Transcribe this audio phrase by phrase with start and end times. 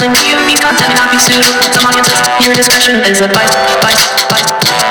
[0.00, 2.16] Wrestling POV content may not be suitable to audiences.
[2.40, 3.52] Your discretion is advised.
[3.52, 4.08] Advised.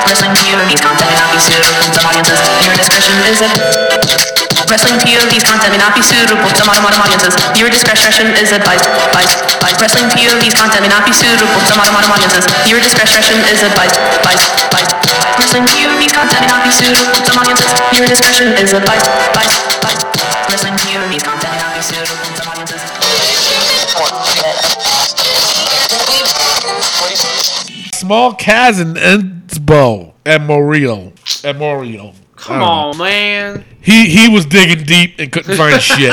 [0.06, 2.38] Wrestling POV content may not be suitable to audiences.
[2.62, 4.70] Your discretion is advised.
[4.70, 7.34] Wrestling POV's content may not be suitable to modern modern audiences.
[7.58, 8.86] Viewer discretion is advised.
[9.10, 9.34] Advised.
[9.82, 12.46] Wrestling POV's content may not be suitable to modern modern audiences.
[12.70, 13.98] Viewer discretion is advised.
[14.14, 14.46] Advised.
[15.42, 17.66] Wrestling POV's content may not be suitable to audiences.
[17.90, 19.10] Viewer discretion is advised.
[19.34, 19.58] Advised.
[19.74, 20.06] Advised.
[20.46, 22.39] Wrestling POV's content may not be suitable
[27.94, 31.12] Small Kaz and Ensbo and Moriel.
[31.44, 32.14] And Moriel.
[32.36, 33.64] Come on, man.
[33.80, 36.12] He he was digging deep and couldn't find shit.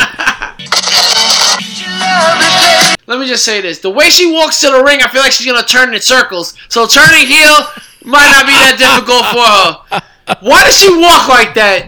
[3.07, 5.31] Let me just say this: the way she walks to the ring, I feel like
[5.31, 6.55] she's gonna turn in circles.
[6.67, 7.55] So turning heel
[8.03, 10.01] might not be that difficult for her.
[10.41, 11.87] Why does she walk like that?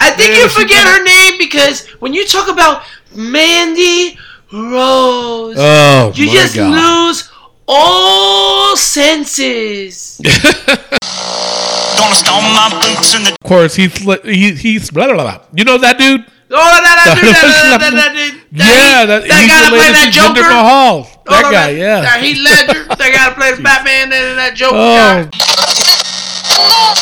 [0.00, 4.18] I think Yeah, you forget her name because when you talk about Mandy
[4.54, 6.70] Rose, Oh you my just god.
[6.70, 7.30] lose
[7.66, 10.20] all senses.
[10.22, 15.40] Gonna stomp my boots in the Of course, he's he, he's blah, blah, blah.
[15.54, 16.24] You know that dude?
[16.50, 19.70] Oh, that, that, dude, that, that, that, that, dude, yeah, that, that he's guy that
[19.70, 20.54] played related that to Jinder Joker.
[20.54, 20.96] Mahal.
[21.26, 22.00] Oh, that Oh, guy, that, yeah.
[22.02, 22.84] That Heath Ledger.
[22.84, 25.30] that guy that played Batman and that Joker Oh, guy.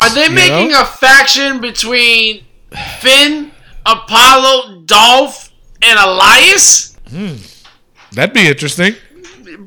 [0.07, 0.81] Are they making know?
[0.81, 2.45] a faction between
[3.01, 3.51] Finn,
[3.85, 5.51] Apollo, Dolph,
[5.83, 6.92] and Elias?
[8.13, 8.95] That'd be interesting,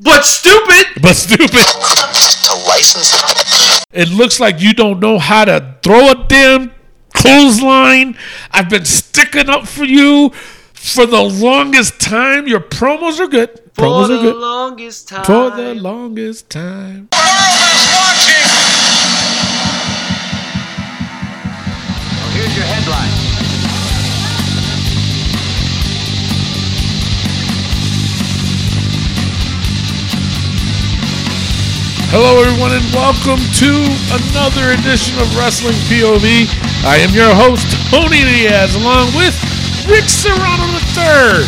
[0.02, 0.86] But stupid.
[1.02, 1.50] but stupid.
[1.52, 6.72] to license It looks like you don't know how to throw a damn
[7.14, 8.18] clothesline.
[8.52, 10.32] I've been sticking up for you
[10.74, 12.48] for the longest time.
[12.48, 13.50] Your promos are good.
[13.74, 14.34] For Promos the are good.
[14.34, 15.26] For the longest time.
[15.26, 17.10] For the longest time.
[22.34, 23.25] Here's your headline.
[32.14, 33.72] Hello, everyone, and welcome to
[34.14, 36.48] another edition of Wrestling POV.
[36.86, 39.36] I am your host, Tony Diaz, along with
[39.90, 41.44] Rick Serrano III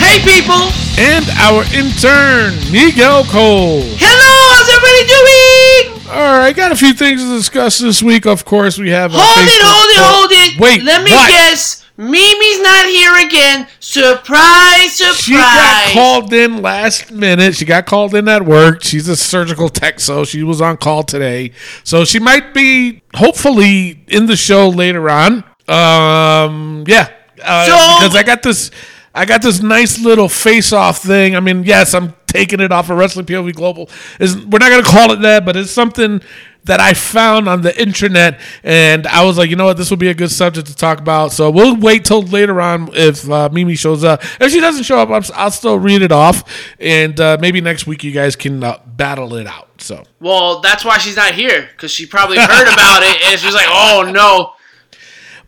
[0.00, 0.72] Hey, people.
[0.96, 3.82] and our intern, Miguel Cole.
[4.00, 4.32] Hello.
[4.56, 6.08] How's everybody doing?
[6.08, 8.26] All right, I got a few things to discuss this week.
[8.26, 9.10] Of course, we have.
[9.12, 10.60] Hold it, Facebook hold it, hold it.
[10.60, 11.28] Wait, Let me what?
[11.28, 11.75] guess.
[11.98, 13.66] Mimi's not here again.
[13.80, 15.16] Surprise, surprise.
[15.16, 17.54] She got called in last minute.
[17.54, 18.82] She got called in at work.
[18.84, 21.52] She's a surgical tech, so she was on call today.
[21.84, 25.44] So she might be, hopefully, in the show later on.
[25.68, 27.08] Um, yeah,
[27.42, 28.70] uh, So- because I got this,
[29.14, 31.34] I got this nice little face-off thing.
[31.34, 33.88] I mean, yes, I'm taking it off of Wrestling POV Global.
[34.20, 36.20] Is we're not gonna call it that, but it's something
[36.66, 39.98] that I found on the internet, and I was like, you know what, this would
[39.98, 41.32] be a good subject to talk about.
[41.32, 44.22] So we'll wait till later on if uh, Mimi shows up.
[44.40, 46.44] If she doesn't show up, I'm, I'll still read it off,
[46.78, 49.80] and uh, maybe next week you guys can uh, battle it out.
[49.80, 53.54] So Well, that's why she's not here because she probably heard about it and she's
[53.54, 54.52] like, "Oh no."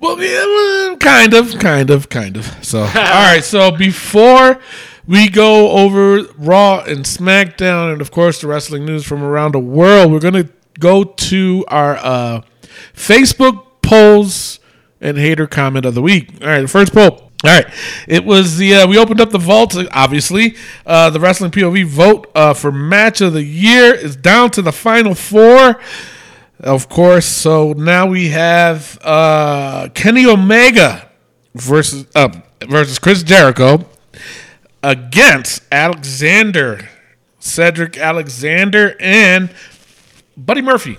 [0.01, 2.65] Well, yeah, well, kind of, kind of, kind of.
[2.65, 3.43] So, all right.
[3.43, 4.61] So before
[5.09, 9.59] we go over Raw and SmackDown, and of course the wrestling news from around the
[9.59, 12.43] world, we're gonna go to our uh,
[12.95, 14.61] Facebook polls
[15.01, 16.31] and hater comment of the week.
[16.41, 17.31] All right, the first poll.
[17.45, 17.67] All right,
[18.09, 19.77] it was the uh, we opened up the vault.
[19.93, 24.63] Obviously, uh, the wrestling POV vote uh, for match of the year is down to
[24.63, 25.81] the final four.
[26.61, 27.27] Of course.
[27.27, 31.09] So now we have uh, Kenny Omega
[31.55, 32.29] versus uh,
[32.67, 33.87] versus Chris Jericho
[34.83, 36.89] against Alexander,
[37.39, 39.51] Cedric Alexander, and
[40.39, 40.99] Buddy Murphy.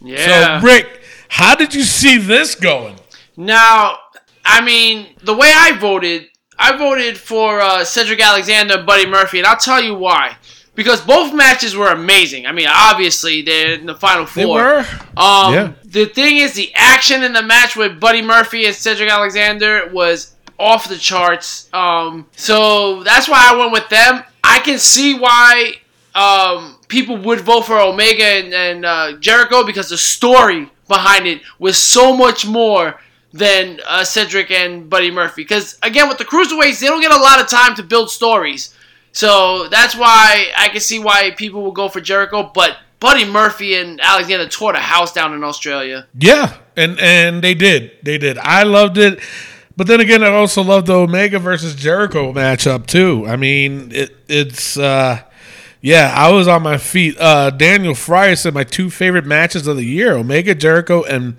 [0.00, 0.60] Yeah.
[0.60, 2.96] So Rick, how did you see this going?
[3.36, 3.98] Now,
[4.44, 6.28] I mean, the way I voted,
[6.58, 10.36] I voted for uh, Cedric Alexander and Buddy Murphy, and I'll tell you why.
[10.74, 12.46] Because both matches were amazing.
[12.46, 14.42] I mean, obviously they're in the final four.
[14.42, 14.78] They were.
[15.16, 15.72] Um, Yeah.
[15.84, 20.36] The thing is, the action in the match with Buddy Murphy and Cedric Alexander was
[20.56, 21.68] off the charts.
[21.74, 24.22] Um, so that's why I went with them.
[24.44, 25.72] I can see why
[26.14, 31.42] um, people would vote for Omega and, and uh, Jericho because the story behind it
[31.58, 32.98] was so much more
[33.32, 35.42] than uh, Cedric and Buddy Murphy.
[35.42, 38.74] Because again, with the cruiserweights, they don't get a lot of time to build stories.
[39.12, 42.50] So that's why I can see why people will go for Jericho.
[42.54, 46.06] But Buddy Murphy and Alexander tore the house down in Australia.
[46.18, 47.92] Yeah, and and they did.
[48.02, 48.38] They did.
[48.38, 49.20] I loved it.
[49.76, 53.24] But then again, I also loved the Omega versus Jericho matchup too.
[53.28, 55.22] I mean, it, it's uh
[55.80, 57.16] yeah, I was on my feet.
[57.18, 61.36] Uh Daniel Fryer said my two favorite matches of the year: Omega Jericho and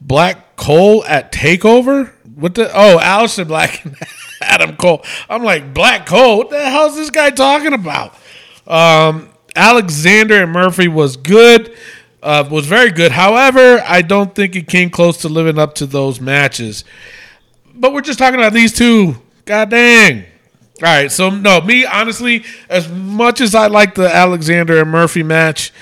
[0.00, 2.12] Black Cole at Takeover.
[2.34, 2.70] What the?
[2.72, 3.84] Oh, Aleister Black.
[3.84, 3.96] and
[4.40, 5.04] Adam Cole.
[5.28, 6.38] I'm like, Black Cole?
[6.38, 8.14] What the hell is this guy talking about?
[8.66, 11.74] Um, Alexander and Murphy was good,
[12.22, 13.12] uh, was very good.
[13.12, 16.84] However, I don't think it came close to living up to those matches.
[17.74, 19.16] But we're just talking about these two.
[19.44, 20.24] God dang.
[20.80, 25.24] All right, so no, me honestly, as much as I like the Alexander and Murphy
[25.24, 25.72] match,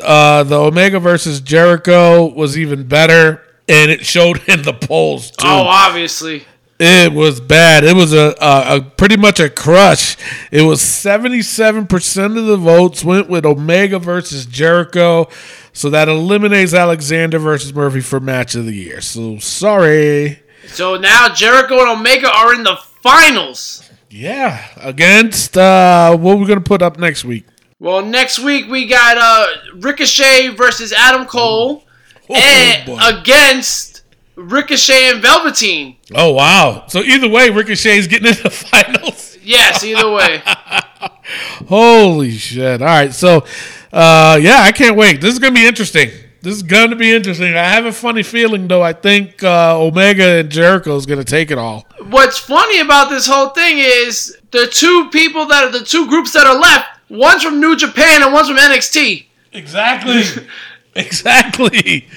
[0.00, 5.46] uh, the Omega versus Jericho was even better, and it showed in the polls too.
[5.46, 6.44] Oh, obviously.
[6.78, 7.84] It was bad.
[7.84, 10.16] It was a, a, a pretty much a crush.
[10.50, 15.28] It was seventy seven percent of the votes went with Omega versus Jericho,
[15.72, 19.00] so that eliminates Alexander versus Murphy for match of the year.
[19.00, 20.40] So sorry.
[20.66, 23.83] So now Jericho and Omega are in the finals.
[24.16, 27.46] Yeah, against uh, what we're gonna put up next week.
[27.80, 31.82] Well, next week we got uh, Ricochet versus Adam Cole,
[32.30, 32.98] Oh, and boy.
[33.02, 34.02] against
[34.36, 35.96] Ricochet and Velveteen.
[36.14, 36.84] Oh wow!
[36.86, 39.36] So either way, Ricochet's getting in the finals.
[39.42, 40.40] Yes, either way.
[41.68, 42.80] Holy shit!
[42.82, 43.44] All right, so
[43.92, 45.20] uh, yeah, I can't wait.
[45.20, 46.10] This is gonna be interesting.
[46.44, 47.54] This is gonna be interesting.
[47.54, 48.82] I have a funny feeling though.
[48.82, 51.86] I think uh, Omega and Jericho is gonna take it all.
[52.10, 56.34] What's funny about this whole thing is the two people that are the two groups
[56.34, 56.86] that are left.
[57.08, 59.24] One's from New Japan and one's from NXT.
[59.54, 60.22] Exactly.
[60.94, 62.08] exactly.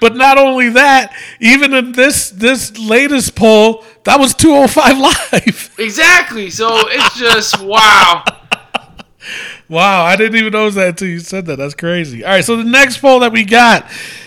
[0.00, 4.98] But not only that, even in this this latest poll, that was 205
[5.32, 5.74] live.
[5.78, 6.50] Exactly.
[6.50, 8.24] So it's just wow.
[9.68, 11.56] Wow, I didn't even notice that until you said that.
[11.56, 12.24] That's crazy.
[12.24, 13.84] All right, so the next poll that we got,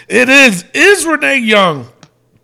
[0.08, 1.88] it is is Renee Young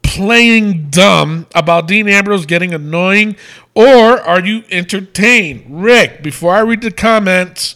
[0.02, 3.36] playing dumb about Dean Ambrose getting annoying,
[3.74, 5.66] or are you entertained?
[5.68, 7.76] Rick, before I read the comments,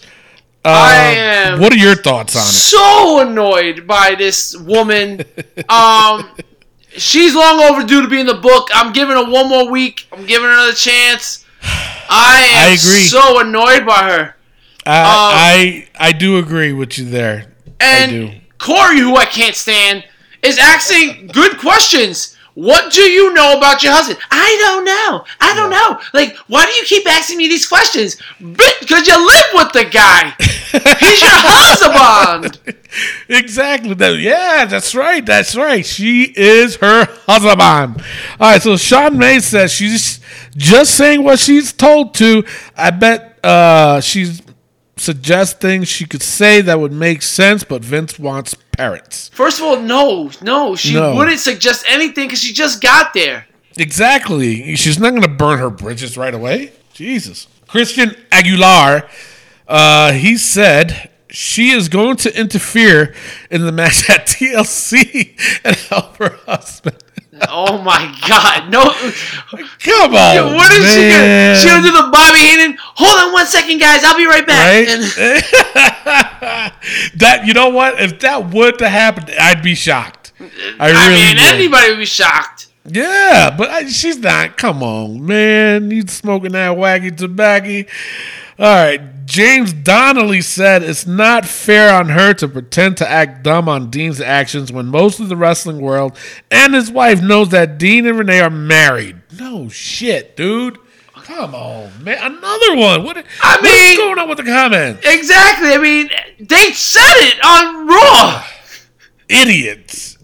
[0.64, 2.46] uh, I am what are your thoughts on it?
[2.46, 5.24] so annoyed by this woman.
[5.70, 6.32] Um,
[6.90, 8.70] she's long overdue to be in the book.
[8.74, 10.08] I'm giving her one more week.
[10.12, 11.46] I'm giving her another chance.
[11.62, 13.06] I am I agree.
[13.06, 14.36] so annoyed by her.
[14.86, 17.54] I I I do agree with you there.
[17.80, 18.28] I do.
[18.28, 20.06] And Corey, who I can't stand,
[20.42, 22.36] is asking good questions.
[22.56, 24.20] What do you know about your husband?
[24.32, 25.24] I don't know.
[25.40, 26.02] I don't know.
[26.14, 28.18] Like, why do you keep asking me these questions?
[28.38, 30.34] Because you live with the guy.
[30.40, 32.60] He's your husband.
[33.30, 33.94] Exactly.
[33.94, 35.26] That, yeah, that's right.
[35.26, 35.86] That's right.
[35.86, 37.62] She is her husband.
[38.42, 38.62] All right.
[38.62, 40.20] So Sean May says she's
[40.58, 42.44] just saying what she's told to.
[42.76, 44.42] I bet uh, she's
[45.00, 49.30] suggesting she could say that would make sense, but Vince wants parrots.
[49.34, 51.16] First of all, no, no, she No.
[51.16, 53.48] wouldn't suggest anything because she just got there.
[53.78, 54.76] Exactly.
[54.76, 56.74] She's not going to burn her bridges right away.
[56.94, 57.48] Jesus.
[57.68, 59.08] Christian Aguilar,
[59.68, 63.14] uh, he said she is going to interfere
[63.50, 66.98] in the match at TLC and help her husband.
[67.48, 68.84] Oh my God, no!
[69.80, 71.56] Come on, What is she gonna?
[71.56, 72.78] She gonna do the Bobby Heenan?
[72.80, 74.04] Hold on one second, guys.
[74.04, 74.88] I'll be right back.
[75.18, 75.44] Right?
[77.16, 78.00] That you know what?
[78.02, 80.32] If that would to happen, I'd be shocked.
[80.40, 80.46] I,
[80.80, 81.54] I really mean, would.
[81.54, 82.68] anybody would be shocked.
[82.86, 84.58] Yeah, but I, she's not.
[84.58, 85.92] Come on, man.
[85.92, 87.90] You smoking that wacky tobacco.
[88.58, 89.19] All right.
[89.30, 94.20] James Donnelly said it's not fair on her to pretend to act dumb on Dean's
[94.20, 96.18] actions when most of the wrestling world
[96.50, 99.18] and his wife knows that Dean and Renee are married.
[99.40, 100.80] No shit, dude.
[101.14, 102.18] Come on, man.
[102.20, 103.04] Another one.
[103.04, 105.06] What, I mean- going on with the comments?
[105.06, 105.74] Exactly.
[105.74, 106.10] I mean,
[106.40, 108.44] they said it on Raw.
[109.30, 110.18] Idiots.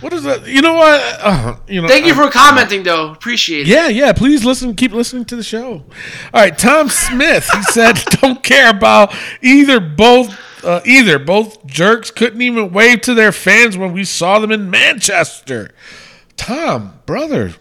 [0.00, 0.46] What is that?
[0.46, 1.00] You know what?
[1.20, 1.88] Uh, you know.
[1.88, 3.12] Thank you for commenting, though.
[3.12, 3.68] Appreciate it.
[3.68, 4.12] Yeah, yeah.
[4.12, 4.74] Please listen.
[4.74, 5.72] Keep listening to the show.
[5.72, 5.84] All
[6.34, 7.48] right, Tom Smith.
[7.52, 9.80] He said, "Don't care about either.
[9.80, 11.18] Both, uh, either.
[11.18, 15.70] Both jerks couldn't even wave to their fans when we saw them in Manchester."
[16.36, 17.54] Tom, brother,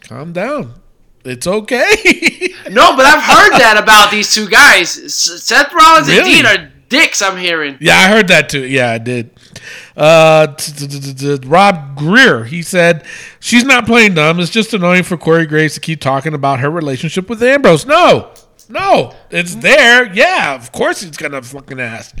[0.00, 0.74] calm down.
[1.24, 2.50] It's okay.
[2.70, 4.90] No, but I've heard that about these two guys.
[5.14, 6.20] Seth Rollins Really?
[6.20, 7.20] and Dean are dicks.
[7.20, 7.76] I'm hearing.
[7.78, 8.64] yeah, I heard that too.
[8.66, 9.30] Yeah, I did.
[9.96, 10.54] Uh,
[11.46, 12.44] Rob Greer.
[12.44, 13.04] He said
[13.38, 14.40] she's not playing dumb.
[14.40, 17.86] It's just annoying for Corey Graves to keep talking about her relationship with Ambrose.
[17.86, 18.32] No,
[18.68, 20.12] no, it's there.
[20.12, 22.16] Yeah, of course he's gonna fucking ask.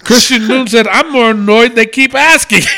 [0.00, 2.62] Christian Moon said, "I'm more annoyed they keep asking."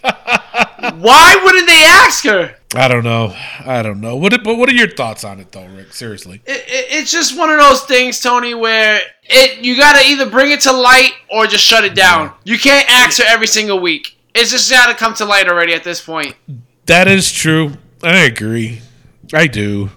[0.00, 2.57] Why wouldn't they ask her?
[2.74, 3.34] I don't know.
[3.64, 4.16] I don't know.
[4.16, 4.32] What?
[4.44, 5.94] But what are your thoughts on it, though, Rick?
[5.94, 6.42] Seriously.
[6.44, 10.50] It, it, it's just one of those things, Tony, where it you gotta either bring
[10.50, 12.32] it to light or just shut it down.
[12.44, 14.18] You can't ask her every single week.
[14.34, 16.36] It's just gotta come to light already at this point.
[16.86, 17.72] That is true.
[18.02, 18.80] I agree.
[19.32, 19.90] I do.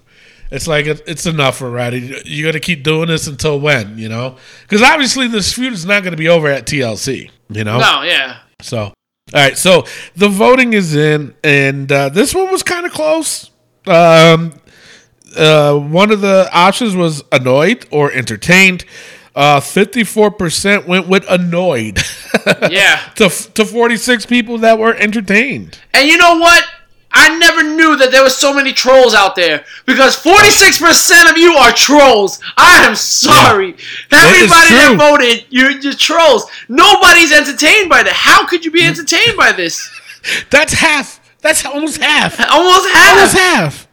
[0.49, 2.21] It's like it- it's enough already.
[2.25, 3.97] You got to keep doing this until when?
[3.97, 7.29] You know, because obviously this feud is not going to be over at TLC.
[7.49, 7.77] You know.
[7.79, 8.39] No, yeah.
[8.61, 8.93] So,
[9.33, 9.57] all right.
[9.57, 9.85] So
[10.15, 13.49] the voting is in, and uh, this one was kind of close.
[13.87, 14.53] Um,
[15.37, 18.83] Uh, one of the options was annoyed or entertained.
[19.33, 21.99] Uh, 54% went with annoyed.
[22.69, 22.99] Yeah.
[23.15, 25.77] to, to 46 people that were entertained.
[25.93, 26.63] And you know what?
[27.13, 31.53] I never knew that there were so many trolls out there because 46% of you
[31.53, 32.39] are trolls.
[32.57, 33.75] I am sorry.
[34.11, 36.45] Everybody that voted, you're, you're trolls.
[36.69, 38.13] Nobody's entertained by that.
[38.13, 39.89] How could you be entertained by this?
[40.49, 41.19] That's half.
[41.41, 42.39] That's almost half.
[42.49, 43.13] Almost half.
[43.15, 43.87] Almost half.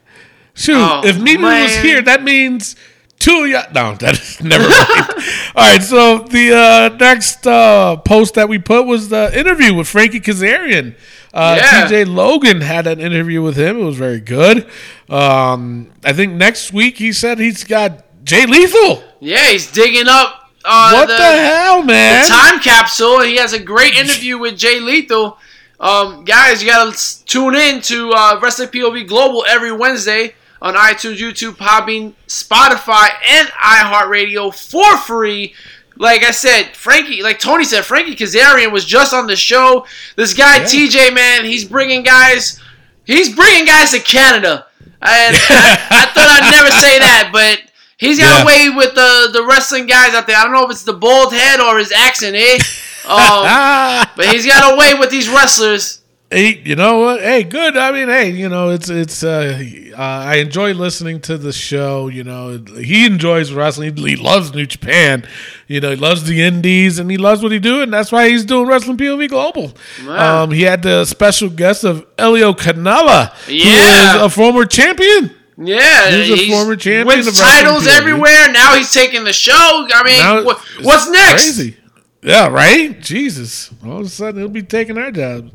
[0.53, 2.75] Shoot, Oh, if Mimi was here, that means
[3.17, 3.71] two of y'all.
[3.73, 4.73] No, that is never mind.
[5.55, 9.87] All right, so the uh, next uh, post that we put was the interview with
[9.87, 10.95] Frankie Kazarian.
[11.33, 11.87] Uh, Yeah.
[11.87, 13.79] TJ Logan had an interview with him.
[13.79, 14.67] It was very good.
[15.09, 19.03] Um, I think next week he said he's got Jay Lethal.
[19.19, 22.23] Yeah, he's digging up uh, what the, hell, man?
[22.23, 23.21] The time capsule.
[23.21, 25.37] He has a great interview with Jay Lethal.
[25.79, 26.95] Um, guys, you gotta
[27.25, 33.47] tune in to uh, Wrestling POV Global every Wednesday on iTunes, YouTube, Podbean, Spotify, and
[33.47, 35.53] iHeartRadio for free.
[35.99, 39.85] Like I said, Frankie, like Tony said, Frankie Kazarian was just on the show.
[40.15, 40.63] This guy Yeah.
[40.65, 42.59] TJ, man, he's bringing guys,
[43.05, 44.65] he's bringing guys to Canada.
[45.01, 47.61] And I, I thought I'd never say that, but
[47.97, 48.43] he's got Yeah.
[48.43, 50.37] away with the the wrestling guys out there.
[50.37, 52.57] I don't know if it's the bald head or his accent, eh?
[53.05, 56.01] Um, but he's got away with these wrestlers.
[56.31, 57.21] Hey, you know what?
[57.21, 57.75] Hey, good.
[57.77, 59.23] I mean, hey, you know, it's it's.
[59.23, 62.07] Uh, uh, I enjoy listening to the show.
[62.07, 63.95] You know, he enjoys wrestling.
[63.97, 65.27] He loves New Japan.
[65.67, 68.29] You know, he loves the Indies, and he loves what he do, and that's why
[68.29, 69.73] he's doing Wrestling POV Global.
[70.05, 70.43] Wow.
[70.43, 74.15] Um, he had the special guest of Elio Canella, who Yeah.
[74.17, 75.31] is a former champion.
[75.61, 77.97] Yeah, He's a former champion Wins titles POV.
[77.97, 78.49] everywhere.
[78.53, 79.53] Now he's taking the show.
[79.93, 81.43] I mean, Now what, what's next?
[81.43, 81.75] Crazy.
[82.23, 82.97] Yeah, right?
[83.01, 83.69] Jesus.
[83.85, 85.51] All of a sudden, he'll be taking our jobs.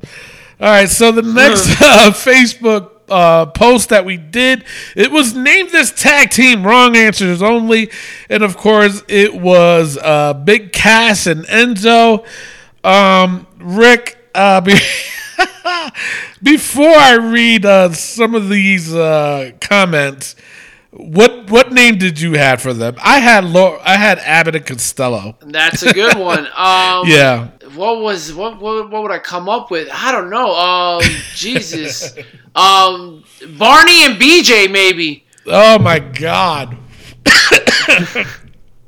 [0.61, 4.65] All right, so the next uh, Facebook uh, post that we did,
[4.97, 7.91] it was named this tag team wrong answers only.
[8.29, 12.25] And of course, it was uh, Big Cass and Enzo.
[12.85, 14.79] Um, Rick, uh, be-
[16.43, 20.37] before I read uh, some of these uh, comments,
[20.91, 22.95] what what name did you have for them?
[23.03, 25.37] I had I had Abbott and Costello.
[25.41, 26.47] That's a good one.
[26.57, 27.49] Um, Yeah.
[27.75, 28.91] What was what, what?
[28.91, 29.89] What would I come up with?
[29.93, 30.55] I don't know.
[30.55, 31.03] Um,
[31.35, 32.15] Jesus.
[32.55, 33.25] Um,
[33.59, 35.25] Barney and BJ maybe.
[35.47, 36.77] Oh my God.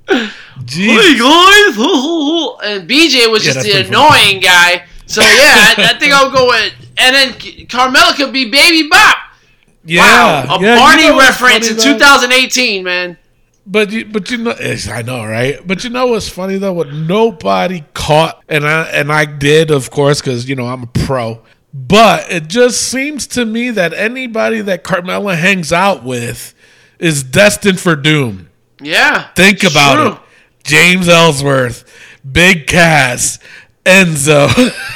[0.06, 0.96] Jeez.
[0.96, 1.76] Hey guys,
[2.64, 3.88] and BJ was Yeah, just the pretty funny.
[3.88, 4.84] annoying guy.
[5.06, 6.72] So yeah, I, I think I'll go with.
[6.98, 7.32] And then
[7.68, 9.16] Carmella could be Baby Bop.
[9.84, 10.02] Yeah.
[10.46, 11.92] wow, a yeah, you Barney know reference in though?
[11.98, 13.18] 2018, man.
[13.66, 15.58] But you, but you know, I know, right?
[15.66, 16.72] But you know what's funny though?
[16.72, 20.86] What nobody caught, and I and I did, of course, because you know I'm a
[20.86, 21.42] pro.
[21.74, 26.54] But it just seems to me that anybody that Carmella hangs out with
[26.98, 28.48] is destined for doom.
[28.80, 29.28] Yeah.
[29.34, 30.12] Think about true.
[30.12, 30.18] it.
[30.62, 31.84] James Ellsworth,
[32.30, 33.38] Big Cass,
[33.84, 34.48] Enzo.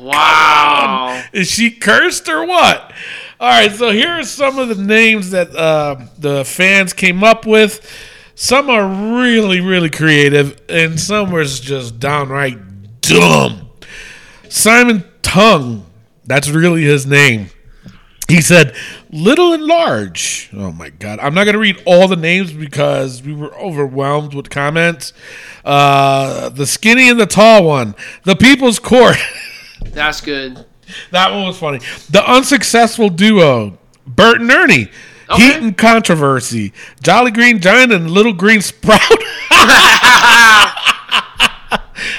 [0.00, 1.22] Wow.
[1.32, 2.92] Is she cursed or what?
[3.40, 7.46] All right, so here are some of the names that uh, the fans came up
[7.46, 7.88] with.
[8.34, 8.84] Some are
[9.16, 12.58] really, really creative, and some was just downright
[13.00, 13.70] dumb.
[14.48, 15.86] Simon Tongue,
[16.24, 17.50] that's really his name.
[18.28, 18.74] He said,
[19.10, 20.50] little and large.
[20.52, 21.20] Oh my God.
[21.20, 25.12] I'm not going to read all the names because we were overwhelmed with comments.
[25.64, 27.94] Uh, the skinny and the tall one.
[28.24, 29.16] The People's Court.
[29.84, 30.66] That's good.
[31.10, 31.80] That one was funny.
[32.10, 34.88] The unsuccessful duo, Bert and Ernie.
[35.30, 35.42] Okay.
[35.42, 36.72] Heat and controversy.
[37.02, 39.00] Jolly Green Giant and Little Green Sprout.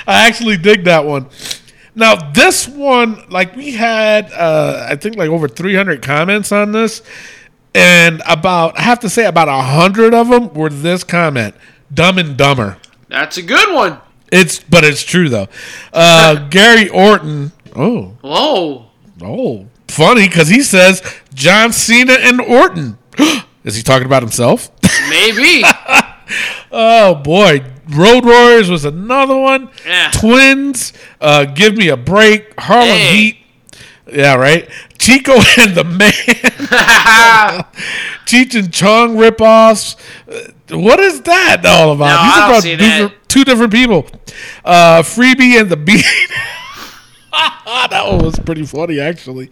[0.07, 1.29] I actually dig that one.
[1.95, 7.01] Now this one, like we had, uh, I think like over 300 comments on this,
[7.73, 11.55] and about I have to say about a hundred of them were this comment:
[11.93, 13.99] "Dumb and Dumber." That's a good one.
[14.31, 15.47] It's but it's true though.
[15.91, 17.51] Uh, Gary Orton.
[17.81, 18.85] Oh, Whoa.
[19.21, 21.01] Oh, funny because he says
[21.33, 22.97] John Cena and Orton.
[23.63, 24.69] Is he talking about himself?
[25.09, 25.63] Maybe.
[26.71, 29.69] oh boy, Road Warriors was another one.
[29.85, 30.11] Yeah.
[30.13, 32.53] Twins, uh, give me a break.
[32.59, 33.15] Harlem Hey.
[33.15, 33.37] Heat.
[34.11, 34.69] Yeah, right.
[34.97, 36.11] Chico and the Man.
[38.25, 39.95] Cheech and Chong ripoffs.
[40.27, 42.07] Uh, what is that all about?
[42.07, 43.27] No, I don't about that.
[43.29, 44.07] two different people.
[44.65, 46.05] Uh, Freebie and the Beat.
[47.89, 49.49] that one was pretty funny, actually.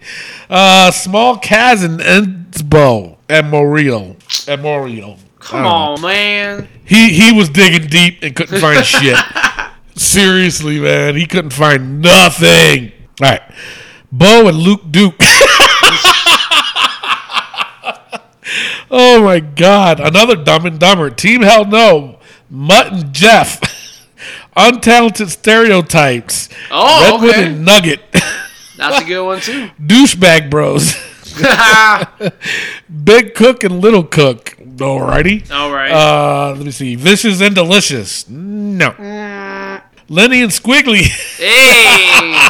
[0.49, 4.15] Uh, Small Kaz and Ensbo and Moriel.
[4.47, 5.19] And Moriel.
[5.39, 6.67] Come on, man.
[6.83, 9.17] He he was digging deep and couldn't find shit.
[9.95, 12.91] Seriously, man, he couldn't find nothing.
[13.21, 13.41] All right,
[14.11, 15.15] Bo and Luke Duke.
[18.89, 19.99] Oh my God!
[19.99, 21.09] Another Dumb and Dumber.
[21.09, 22.19] Team Hell No.
[22.49, 23.59] Mutt and Jeff.
[24.57, 26.49] Untalented stereotypes.
[26.71, 27.45] Oh, Redwood okay.
[27.45, 28.01] and Nugget.
[28.77, 29.69] That's a good one too.
[29.81, 30.95] Douchebag Bros.
[33.03, 34.55] Big Cook and Little Cook.
[34.77, 35.49] Alrighty.
[35.51, 35.91] All right.
[35.91, 36.95] Uh, let me see.
[36.95, 38.27] Vicious and Delicious.
[38.29, 38.93] No.
[40.09, 41.03] Lenny and Squiggly.
[41.37, 42.47] hey,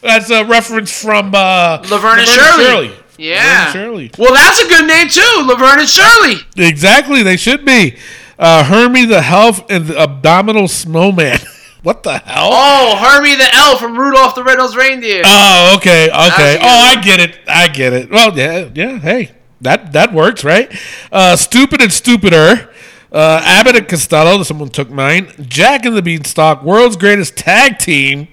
[0.02, 2.88] That's a reference from uh, Laverne and Shirley.
[2.88, 3.64] Laverne yeah.
[3.64, 4.10] and Shirley.
[4.16, 6.36] Well, that's a good name too, Laverne and Shirley.
[6.56, 7.96] Exactly, they should be.
[8.40, 11.38] Uh, Hermie the Health and the Abdominal Snowman.
[11.82, 12.48] what the hell?
[12.50, 15.22] Oh, Hermie the elf from Rudolph the Red-Nosed Reindeer.
[15.26, 16.58] Oh, okay, okay.
[16.58, 17.38] Oh, I get it.
[17.46, 18.10] I get it.
[18.10, 18.98] Well, yeah, yeah.
[18.98, 20.74] Hey, that that works, right?
[21.12, 22.70] Uh, stupid and stupider.
[23.12, 24.42] Uh, Abbott and Costello.
[24.42, 25.32] Someone took mine.
[25.42, 26.62] Jack and the Beanstalk.
[26.62, 28.28] World's greatest tag team.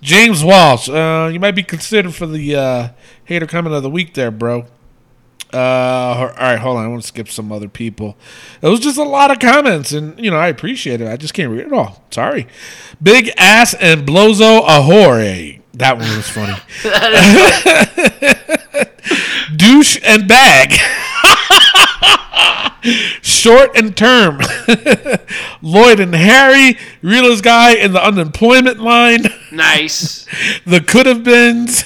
[0.00, 0.88] James Walsh.
[0.88, 2.88] Uh, you might be considered for the uh,
[3.24, 4.66] hater comment of the week, there, bro.
[5.54, 6.84] Uh, all right, hold on.
[6.84, 8.16] I want to skip some other people.
[8.60, 11.08] It was just a lot of comments, and you know I appreciate it.
[11.08, 12.02] I just can't read it all.
[12.10, 12.48] Sorry.
[13.00, 15.60] Big ass and blozo ahore.
[15.74, 16.56] That one was funny.
[19.56, 20.74] Douche and bag.
[23.22, 24.40] Short and term.
[25.62, 29.24] Lloyd and Harry, realest guy in the unemployment line.
[29.50, 30.26] Nice.
[30.66, 31.84] The could have beens,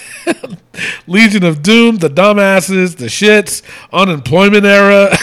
[1.06, 5.16] Legion of Doom, the dumbasses, the shits, unemployment era.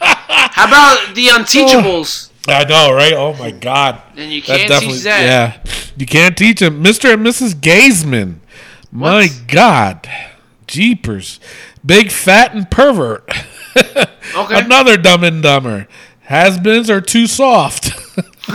[0.00, 2.30] How about the Unteachables?
[2.48, 3.12] Oh, I know, right?
[3.12, 4.02] Oh my god.
[4.16, 5.22] And you can't teach that.
[5.22, 7.14] Yeah, you can't teach them, Mr.
[7.14, 7.54] and Mrs.
[7.54, 8.36] Gazeman.
[8.90, 9.28] My?
[9.48, 10.08] God,
[10.66, 11.40] jeepers,
[11.84, 13.28] big fat and pervert.
[13.76, 14.58] Okay.
[14.60, 15.86] Another dumb and dumber.
[16.22, 17.84] Has-beens are too soft.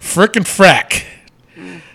[0.00, 1.04] Frickin' frack.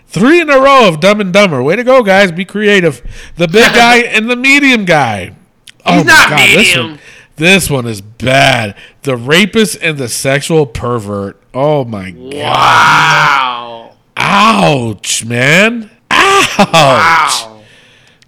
[0.06, 1.62] Three in a row of Dumb and Dumber.
[1.62, 2.32] Way to go, guys.
[2.32, 3.02] Be creative.
[3.36, 5.34] The big guy and the medium guy.
[5.84, 6.90] Oh He's my This medium.
[6.92, 6.98] one,
[7.36, 8.74] this one is bad.
[9.02, 11.38] The rapist and the sexual pervert.
[11.52, 12.32] Oh my god.
[12.34, 13.96] wow.
[14.16, 15.90] Ouch, man.
[16.10, 16.58] Ouch.
[16.58, 17.55] Wow.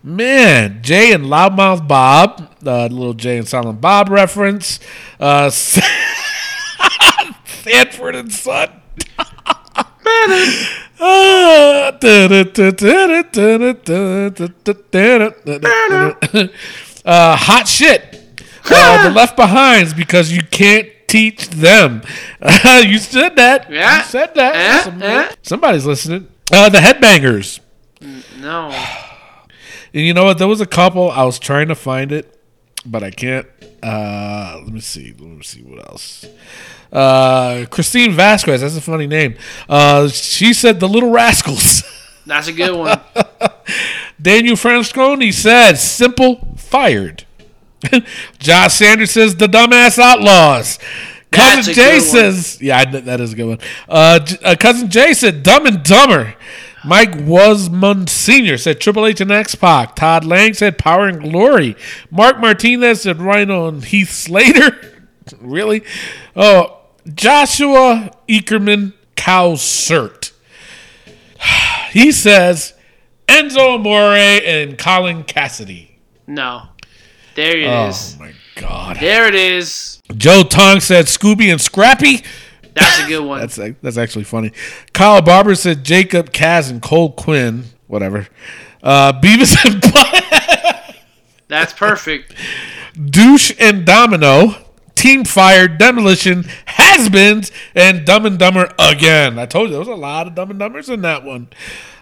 [0.09, 4.81] Man, Jay and Loudmouth Bob, uh, little Jay and Silent Bob reference.
[5.21, 5.51] Uh,
[7.44, 8.71] Sanford and Son.
[11.01, 11.92] Uh,
[17.37, 18.42] hot shit.
[18.71, 22.03] Uh, the left behinds because you can't teach them.
[22.42, 23.71] you said that.
[23.71, 23.99] Yeah.
[23.99, 24.57] You said that.
[24.57, 25.33] Eh, Some- eh.
[25.42, 26.27] Somebody's listening.
[26.51, 27.61] Uh, the headbangers.
[28.40, 28.71] No.
[29.99, 30.39] And you know what?
[30.39, 31.11] There was a couple.
[31.11, 32.41] I was trying to find it,
[32.87, 33.49] but I can't.
[33.83, 35.13] Uh, let me see.
[35.19, 36.25] Let me see what else.
[36.93, 38.61] Uh, Christine Vasquez.
[38.61, 39.35] That's a funny name.
[39.69, 41.83] Uh, she said the Little Rascals.
[42.27, 43.01] That's a good one.
[44.23, 47.25] Daniel Franconi said simple fired.
[48.39, 50.79] Josh Sanders says the dumbass outlaws.
[51.33, 53.59] Cousin Jay says, yeah, that is a good one.
[53.89, 56.37] Uh, uh, Cousin Jay said dumb and dumber.
[56.88, 58.57] Mike Wasmund Sr.
[58.57, 59.94] said Triple H and X Pac.
[59.94, 61.77] Todd Lang said Power and Glory.
[62.11, 65.01] Mark Martinez said Rhino and Heath Slater.
[65.40, 65.83] really?
[66.35, 66.81] Oh,
[67.14, 70.33] Joshua Ekerman Cowsert.
[71.92, 72.74] He says
[73.27, 75.98] Enzo Amore and Colin Cassidy.
[76.27, 76.64] No.
[77.35, 78.16] There it Oh is.
[78.18, 78.98] my God.
[79.01, 80.03] There it is.
[80.14, 82.22] Joe Tong said Scooby and Scrappy.
[82.79, 83.41] That's a good one.
[83.41, 84.53] That's that's actually funny.
[84.93, 87.64] Kyle Barber said Jacob Kaz and Cole Quinn.
[87.87, 88.29] Whatever.
[88.83, 90.97] Uh, Beavis and Butt,
[91.49, 92.35] That's perfect.
[92.95, 94.55] Douche and Domino.
[94.95, 99.38] Team Fire, Demolition, Has-Beens, and Dumb and Dumber again.
[99.38, 101.47] I told you there was a lot of Dumb and Dumbers in that one.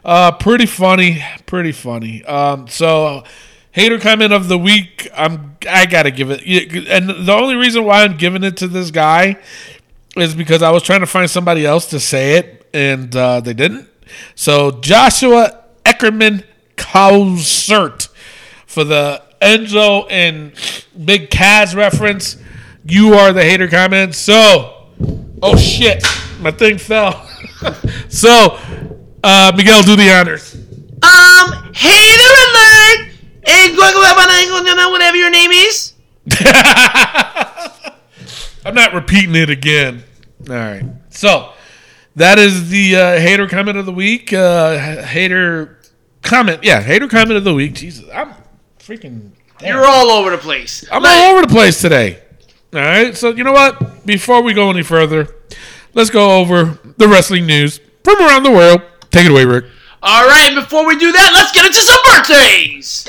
[0.03, 2.25] Uh, pretty funny, pretty funny.
[2.25, 3.25] Um, so
[3.71, 5.11] hater comment of the week.
[5.15, 6.41] I'm I gotta give it,
[6.89, 9.37] and the only reason why I'm giving it to this guy
[10.17, 13.55] is because I was trying to find somebody else to say it, and uh, they
[13.55, 13.89] didn't.
[14.35, 16.45] So Joshua Eckerman
[16.77, 18.09] Cowsert
[18.67, 20.53] for the Enzo and
[21.05, 22.37] Big Kaz reference.
[22.85, 24.15] You are the hater comment.
[24.15, 24.89] So,
[25.43, 26.05] oh shit,
[26.41, 27.29] my thing fell.
[28.09, 28.59] so,
[29.23, 30.55] uh, Miguel, do the honors.
[30.55, 33.13] Um, hater alert!
[33.45, 33.75] Hey,
[34.91, 35.93] whatever your name is.
[38.67, 40.03] I'm not repeating it again.
[40.49, 40.85] All right.
[41.11, 41.53] So
[42.17, 44.33] that is the uh, hater comment of the week.
[44.33, 45.79] Uh, hater
[46.23, 46.65] comment.
[46.65, 47.75] Yeah, hater comment of the week.
[47.75, 48.35] Jesus, I'm
[48.81, 49.31] freaking.
[49.59, 49.77] damn.
[49.77, 50.85] You're all over the place.
[50.91, 52.21] I'm Let- all over the place today.
[52.75, 53.17] All right.
[53.17, 54.05] So you know what?
[54.05, 55.29] Before we go any further,
[55.95, 58.83] let's go over the wrestling news from around the world.
[59.13, 59.67] Take it away, Rick.
[60.03, 63.07] All right, before we do that, let's get into some birthdays.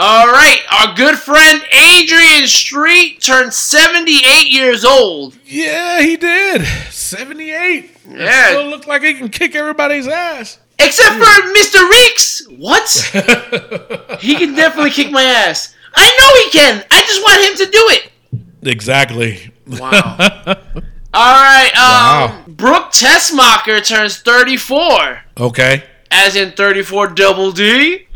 [0.00, 5.36] All right, our good friend Adrian Street turned 78 years old.
[5.44, 6.64] Yeah, he did.
[6.92, 7.90] 78.
[8.08, 8.46] Yeah.
[8.50, 10.60] Still look like he can kick everybody's ass.
[10.78, 11.90] Except for Mr.
[11.90, 12.46] Reeks.
[12.48, 14.18] What?
[14.20, 15.74] he can definitely kick my ass.
[15.96, 16.84] I know he can.
[16.92, 18.70] I just want him to do it.
[18.70, 19.52] Exactly.
[19.66, 20.16] Wow.
[21.12, 22.44] All right, um, Wow.
[22.46, 25.22] Brooke Tessmacher turns 34.
[25.38, 25.82] Okay.
[26.10, 28.06] As in 34 double D.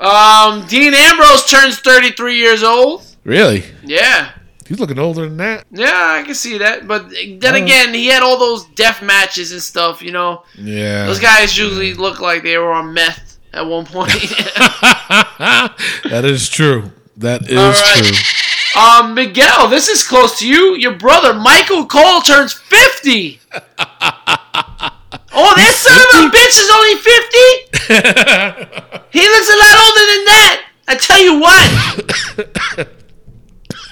[0.00, 3.04] Um, Dean Ambrose turns 33 years old.
[3.24, 3.64] Really?
[3.84, 4.30] Yeah.
[4.66, 5.64] He's looking older than that.
[5.72, 5.90] Yeah,
[6.20, 6.86] I can see that.
[6.86, 7.64] But then Oh.
[7.64, 10.44] again, he had all those death matches and stuff, you know.
[10.56, 11.06] Yeah.
[11.06, 14.10] Those guys usually look like they were on meth at one point.
[15.40, 16.92] that is true.
[17.16, 18.04] That is right.
[18.04, 18.16] true.
[18.76, 20.76] Um, Miguel, this is close to you.
[20.76, 23.40] Your brother, Michael Cole, turns 50.
[23.52, 23.62] oh,
[25.56, 27.38] that son of a bitch is only 50?
[29.18, 30.64] he looks a lot older than that.
[30.88, 31.68] I tell you what.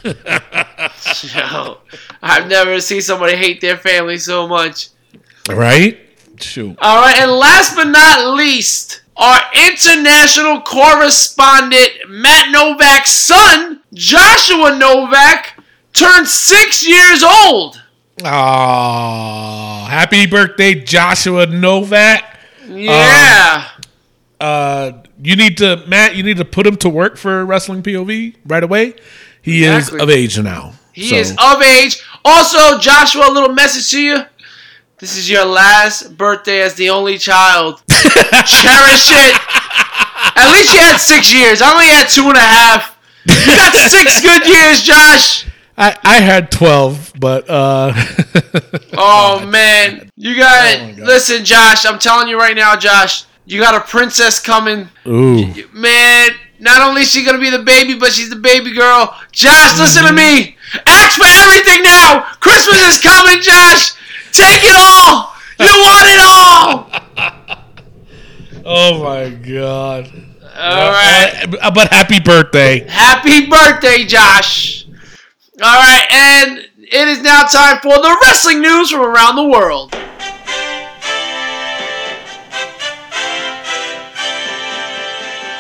[1.35, 1.79] Yo,
[2.23, 4.89] I've never seen somebody hate their family so much.
[5.49, 5.99] Right?
[6.41, 6.77] Shoot.
[6.81, 15.59] All right, and last but not least, our international correspondent Matt Novak's son, Joshua Novak,
[15.93, 17.81] turned six years old.
[18.25, 22.39] Oh, happy birthday, Joshua Novak.
[22.69, 23.69] Yeah.
[24.41, 26.15] Uh, you need to, Matt.
[26.17, 28.95] You need to put him to work for Wrestling POV right away.
[29.43, 29.97] He Exactly.
[29.99, 30.75] is of age now.
[30.93, 32.03] he So- is of age.
[32.25, 34.25] Also, Joshua, a little message to you.
[34.99, 37.83] This is your last birthday as the only child.
[38.47, 39.35] Cherish it.
[40.37, 41.63] At least you had six years.
[41.63, 42.97] I only had two and a half.
[43.25, 45.47] You got six good years, Josh.
[45.79, 47.93] I, I had twelve, but uh,
[48.95, 50.99] Oh man, you got God.
[50.99, 51.85] listen, Josh.
[51.85, 53.25] I'm telling you right now, Josh.
[53.45, 56.31] You got a princess coming, ooh, man.
[56.59, 59.15] Not only is she gonna be the baby, but she's the baby girl.
[59.33, 60.57] Josh, listen to me.
[60.87, 62.23] Ask for everything now.
[62.41, 63.93] Christmas is coming, Josh.
[64.33, 65.35] Take it all.
[65.61, 67.33] You want it all.
[68.67, 70.11] oh my god!
[70.43, 71.55] All right.
[71.61, 72.87] Uh, but happy birthday!
[72.89, 74.87] Happy birthday, Josh.
[75.63, 79.95] All right, and it is now time for the wrestling news from around the world.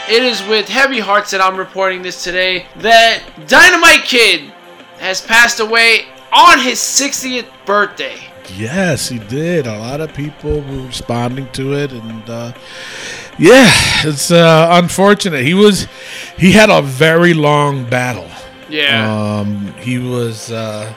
[0.08, 4.52] It is with heavy hearts that I'm reporting this today that Dynamite Kid
[4.98, 8.16] has passed away on his 60th birthday.
[8.54, 9.66] Yes, he did.
[9.66, 12.52] A lot of people were responding to it, and uh,
[13.38, 13.70] yeah,
[14.04, 15.44] it's uh, unfortunate.
[15.44, 15.86] He was
[16.38, 18.28] he had a very long battle.
[18.68, 19.38] Yeah.
[19.40, 20.92] Um, he was, uh,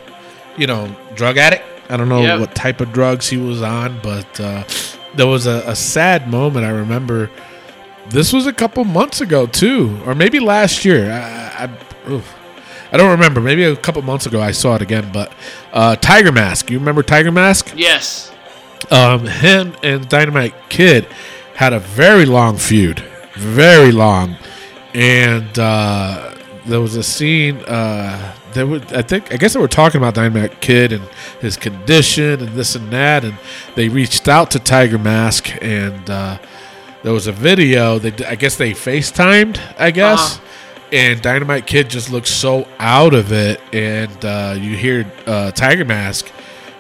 [0.58, 1.64] you know, drug addict.
[1.90, 2.40] I don't know Yep.
[2.40, 4.64] what type of drugs he was on, but uh,
[5.16, 6.66] there was a, a sad moment.
[6.66, 7.30] I remember
[8.10, 11.12] this was a couple months ago too, or maybe last year.
[11.12, 12.36] I, I, oof.
[12.92, 13.40] I don't remember.
[13.42, 15.12] Maybe a couple months ago I saw it again.
[15.14, 15.32] But
[15.74, 16.70] uh, Tiger Mask.
[16.70, 17.74] You remember Tiger Mask?
[17.76, 18.32] yes.
[18.92, 21.06] Um, him and Dynamite Kid
[21.54, 23.02] had a very long feud,
[23.36, 24.38] very long,
[24.96, 26.34] and uh,
[26.66, 27.58] there was a scene.
[27.68, 31.04] Uh, they would, I think, I guess they were talking about Dynamite Kid and
[31.40, 33.38] his condition and this and that, and
[33.76, 36.40] they reached out to Tiger Mask, and uh,
[37.04, 38.00] there was a video.
[38.00, 39.60] That I guess they FaceTimed.
[39.78, 40.38] I guess.
[40.38, 40.46] Uh-huh.
[40.92, 45.86] And Dynamite Kid just looked so out of it, and uh, you hear uh, Tiger
[45.86, 46.32] Mask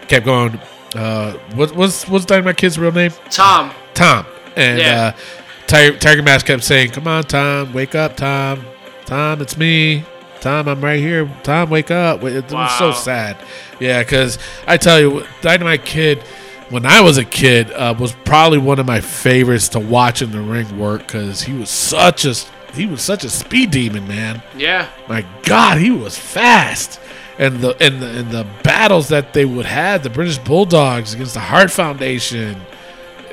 [0.07, 0.59] kept going.
[0.95, 3.11] Uh, what, what's what's Dynamite Kid's real name?
[3.29, 3.71] Tom.
[3.93, 4.25] Tom.
[4.55, 5.13] And Yeah.
[5.15, 5.19] uh,
[5.67, 8.65] Tiger, Tiger Mask kept saying, "Come on, Tom, wake up, Tom.
[9.05, 10.03] Tom, it's me.
[10.41, 11.29] Tom, I'm right here.
[11.43, 13.37] Tom, wake up." It was so sad.
[13.79, 16.23] Yeah, because I tell you, Dynamite Kid,
[16.69, 20.31] when I was a kid, uh, was probably one of my favorites to watch in
[20.31, 22.33] the ring work because he was such a
[22.73, 24.87] he was such a speed demon, man Yeah.
[25.07, 26.99] my God, he was fast.
[27.37, 31.33] And the and the and the battles that they would have, the British Bulldogs against
[31.35, 32.59] the Hart Foundation,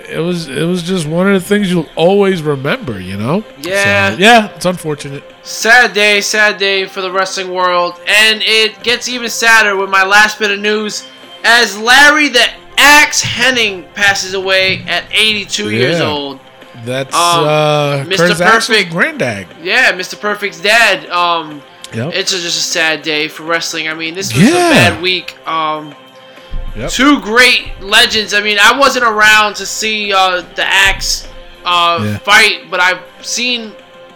[0.09, 3.42] it was it was just one of the things you'll always remember, you know.
[3.61, 4.12] Yeah.
[4.12, 5.25] So, yeah, it's unfortunate.
[5.42, 7.94] Sad day, sad day for the wrestling world.
[8.07, 11.05] And it gets even sadder with my last bit of news
[11.42, 12.46] as Larry the
[12.79, 16.38] Axe Hennig passes away at 82 years old.
[16.87, 18.16] That's Um, uh, Mr.
[18.16, 18.90] Curtis Perfect.
[18.90, 19.46] granddad.
[19.62, 20.18] Yeah, Mr.
[20.20, 21.09] Perfect's dad.
[21.11, 22.12] Um, Yep.
[22.14, 23.88] it's a, just a sad day for wrestling.
[23.88, 24.51] I mean, this was Yeah.
[24.68, 25.37] a bad week.
[25.46, 25.94] Um,
[26.77, 26.90] Yep.
[26.90, 28.35] two great legends.
[28.35, 31.27] I mean, I wasn't around to see uh, the Axe
[31.64, 32.18] uh, Yeah.
[32.18, 33.72] fight, but I've seen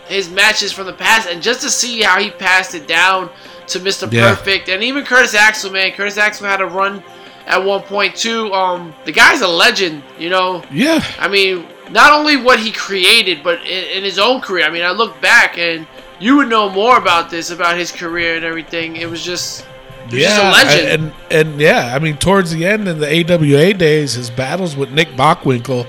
[0.08, 3.28] his matches from the past, and just to see how he passed it down
[3.68, 4.12] to Mr.
[4.12, 4.34] Yeah.
[4.34, 5.92] Perfect, and even Curtis Axel, man.
[5.92, 7.02] Curtis Axel had a run
[7.46, 8.52] at one point too.
[8.52, 10.62] Um, the guy's a legend, you know.
[10.72, 14.64] yeah, I mean, not only what he created, but in, in his own career.
[14.64, 15.86] I mean, I look back and
[16.18, 18.96] you would know more about this, about his career and everything.
[18.96, 19.66] It was just,
[20.08, 21.12] he was just a legend.
[21.30, 24.92] And and yeah, I mean, towards the end in the AWA days, his battles with
[24.92, 25.86] Nick Bockwinkel,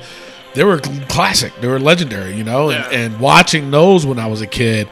[0.54, 1.54] they were classic.
[1.62, 2.70] They were legendary, you know.
[2.70, 2.86] Yeah.
[2.86, 4.90] And, and watching those when I was a kid,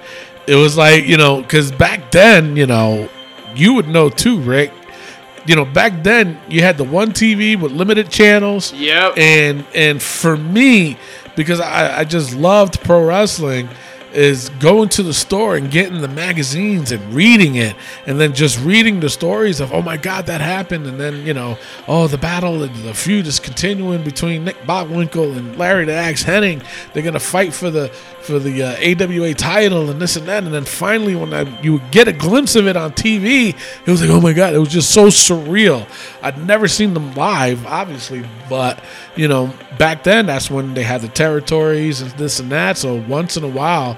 [0.48, 3.10] it was like you know, because back then, you know,
[3.56, 4.72] you would know too, Rick.
[5.50, 8.72] You know, back then you had the one TV with limited channels.
[8.72, 9.18] Yep.
[9.18, 11.00] And and for me,
[11.36, 13.68] because I, I just loved pro wrestling,
[14.14, 18.60] is going to the store and getting the magazines and reading it, and then just
[18.62, 22.18] reading the stories of oh my god that happened, and then you know oh the
[22.18, 26.64] battle and the feud is continuing between Nick Bockwinkel and Larry the Axe Hennig.
[26.94, 27.90] They're gonna fight for the
[28.22, 31.80] for the uh, AWA title and this and that, and then finally when I, you
[31.92, 34.70] get a glimpse of it on TV, it was like oh my god, it was
[34.70, 35.88] just so surreal.
[36.22, 38.84] I'd never seen them live, obviously, but
[39.16, 42.78] you know back then that's when they had the territories and this and that.
[42.78, 43.98] So once in a while,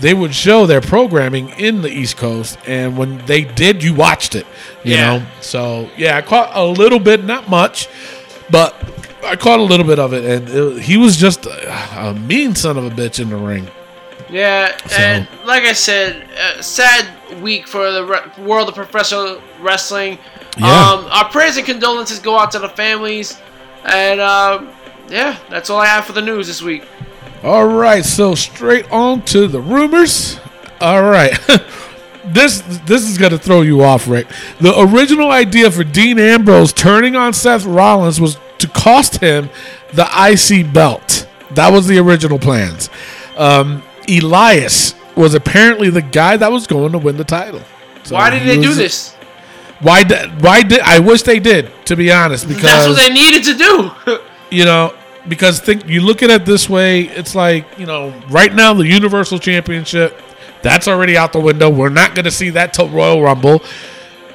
[0.00, 4.34] they would show their programming in the East Coast, and when they did, you watched
[4.34, 4.46] it.
[4.84, 5.18] You Yeah.
[5.18, 7.88] know, so yeah, I caught a little bit, not much,
[8.50, 8.74] but
[9.24, 12.54] I caught a little bit of it, and it, he was just a, a mean
[12.54, 13.68] son of a bitch in the ring.
[14.30, 17.06] Yeah, and like I said, uh, sad
[17.42, 20.18] week for the re- world of professional wrestling.
[20.56, 20.66] Yeah.
[20.66, 23.38] Um, our prayers and condolences go out to the families,
[23.84, 24.70] and um,
[25.08, 26.84] yeah, that's all I have for the news this week.
[27.42, 30.38] All right, so straight on to the rumors.
[30.80, 31.32] All right.
[32.24, 34.28] this this is going to throw you off, Rick.
[34.60, 39.48] The original idea for Dean Ambrose turning on Seth Rollins was to cost him
[39.94, 41.26] the IC belt.
[41.52, 42.90] That was the original plans.
[43.36, 47.62] Um, Elias was apparently the guy that was going to win the title.
[48.04, 49.14] So Why did he they do this?
[49.80, 53.12] Why did why did I wish they did, to be honest, because That's what they
[53.12, 54.20] needed to do.
[54.50, 54.94] you know,
[55.28, 58.86] because think you look at it this way, it's like you know, right now the
[58.86, 60.20] Universal Championship,
[60.62, 61.70] that's already out the window.
[61.70, 63.62] We're not going to see that till Royal Rumble.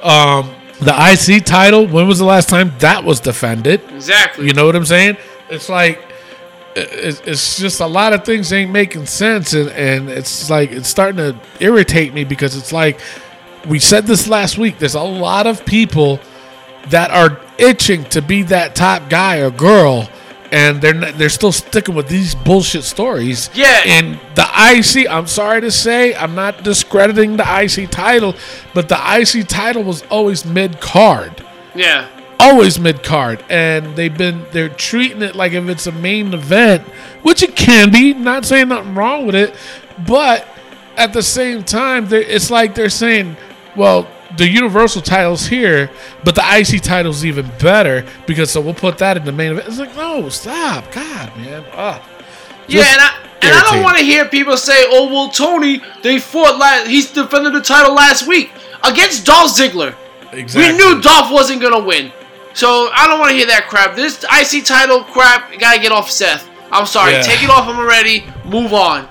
[0.01, 3.81] Um, the IC title, when was the last time that was defended?
[3.91, 4.47] exactly.
[4.47, 5.17] You know what I'm saying?
[5.49, 6.01] It's like
[6.75, 11.17] it's just a lot of things ain't making sense, and and it's like it's starting
[11.17, 12.99] to irritate me because it's like
[13.67, 14.77] we said this last week.
[14.77, 16.19] There's a lot of people
[16.89, 20.09] that are itching to be that top guy or girl,
[20.55, 23.49] and they're not, they're still sticking with these bullshit stories.
[23.53, 23.81] Yeah.
[23.85, 28.35] And the IC, I'm sorry to say, I'm not discrediting the IC title,
[28.73, 31.43] but the IC title was always mid card
[31.75, 32.07] yeah.
[32.39, 36.83] always mid card, and they've been they're treating it like if it's a main event,
[37.21, 38.13] which it can be.
[38.13, 39.55] Not saying nothing wrong with it,
[40.07, 40.47] but
[40.95, 43.35] at the same time, it's like they're saying,
[43.75, 44.07] well.
[44.37, 45.89] The Universal title's here,
[46.23, 49.67] but the IC title's even better because so we'll put that in the main event.
[49.67, 51.63] It's like, no, stop, God, man.
[51.73, 52.01] Ugh.
[52.67, 56.19] Yeah, and I, and I don't want to hear people say, "Oh, well, Tony, they
[56.19, 56.87] fought last.
[56.87, 58.51] He's defended the title last week
[58.83, 59.95] against Dolph Ziggler.
[60.33, 60.71] Exactly.
[60.71, 62.11] We knew Dolph wasn't gonna win,
[62.53, 63.95] so I don't want to hear that crap.
[63.95, 66.49] This IC title crap gotta get off Seth.
[66.71, 67.21] I'm sorry, Yeah.
[67.21, 68.25] take it off him already.
[68.45, 69.07] Move on.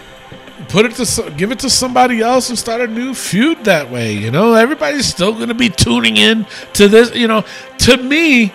[0.74, 4.12] Put it to give it to somebody else and start a new feud that way.
[4.12, 7.14] You know, everybody's still going to be tuning in to this.
[7.14, 7.44] You know,
[7.78, 8.52] to me,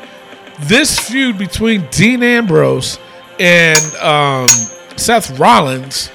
[0.59, 2.99] this feud between Dean Ambrose
[3.39, 4.49] and um,
[4.97, 6.11] Seth Rollins,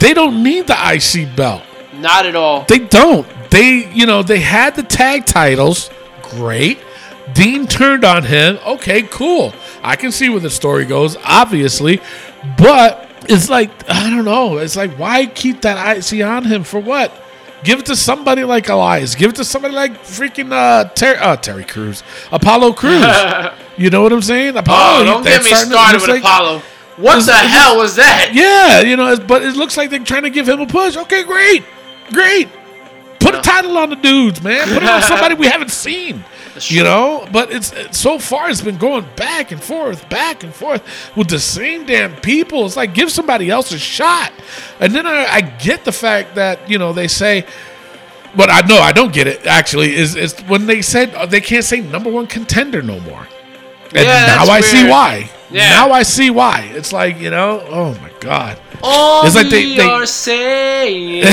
[0.00, 1.62] they don't need the IC belt.
[1.92, 2.64] Not at all.
[2.64, 3.28] They don't.
[3.50, 5.90] They, you know, they had the tag titles.
[6.22, 6.78] Great.
[7.34, 8.58] Dean turned on him.
[8.64, 9.52] Okay, cool.
[9.82, 12.00] I can see where the story goes, obviously.
[12.56, 14.58] But it's like, I don't know.
[14.58, 17.12] It's like, why keep that IC on him for what?
[17.62, 19.14] Give it to somebody like Elias.
[19.14, 23.02] Give it to somebody like freaking uh, Ter- uh Terry Crews, Apollo Crews.
[23.78, 24.56] you know what I'm saying?
[24.56, 25.00] Apollo.
[25.00, 26.62] Oh, don't get me started with like- Apollo.
[26.96, 28.30] What the hell was that?
[28.34, 30.96] yeah, you know, it's- but it looks like they're trying to give him a push.
[30.96, 31.64] Okay, great,
[32.12, 32.48] great.
[33.18, 34.68] Put a title on the dudes, man.
[34.68, 36.22] Put it on somebody we haven't seen.
[36.68, 40.82] You know, but it's, so far it's been going back and forth, back and forth
[41.16, 42.64] with the same damn people.
[42.64, 44.32] It's like give somebody else a shot.
[44.80, 47.44] And then I, I get the fact that you know they say,
[48.36, 49.46] but I know I don't get it.
[49.46, 53.26] Actually, is is when they said uh, they can't say number one contender no more.
[53.94, 55.30] And Yeah, now I see why.
[55.50, 55.70] Yeah.
[55.70, 56.70] Now I see why.
[56.72, 58.58] It's like you know, oh my god.
[58.82, 61.24] All It's like they- we they- are saying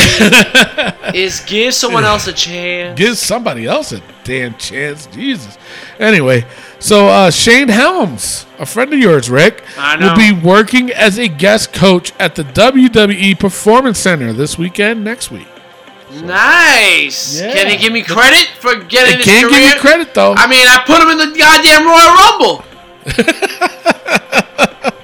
[1.14, 2.98] is give someone else a chance.
[2.98, 5.08] give somebody else a damn chance.
[5.08, 5.58] Jesus.
[6.00, 6.46] Anyway,
[6.80, 9.64] so uh, Shane Helms, a friend of yours, Rick,
[10.00, 15.32] will be working as a guest coach at the WWE Performance Center this weekend, next
[15.32, 15.48] week.
[16.24, 17.40] Nice.
[17.40, 17.54] Yeah.
[17.54, 19.60] Can he give me credit for getting It his can't career?
[19.62, 20.34] give you credit though.
[20.36, 22.66] I mean, I put him in the goddamn Royal Rumble.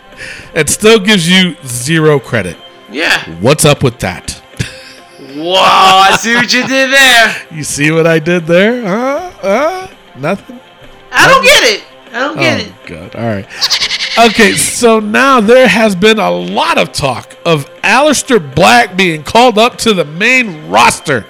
[0.54, 2.58] and still gives you zero credit.
[2.92, 3.24] Yeah.
[3.40, 4.32] What's up with that?
[5.36, 7.36] Whoa, I see what you did there.
[7.52, 8.84] You see what I did there?
[8.84, 9.32] Huh?
[9.42, 9.88] Huh?
[10.18, 10.60] Nothing?
[11.12, 11.84] I don't get it.
[12.12, 12.74] I don't get oh, it.
[12.88, 13.16] God.
[13.16, 13.46] All right.
[14.32, 19.58] Okay, so now there has been a lot of talk of Aleister Black being called
[19.60, 21.26] up to the main roster.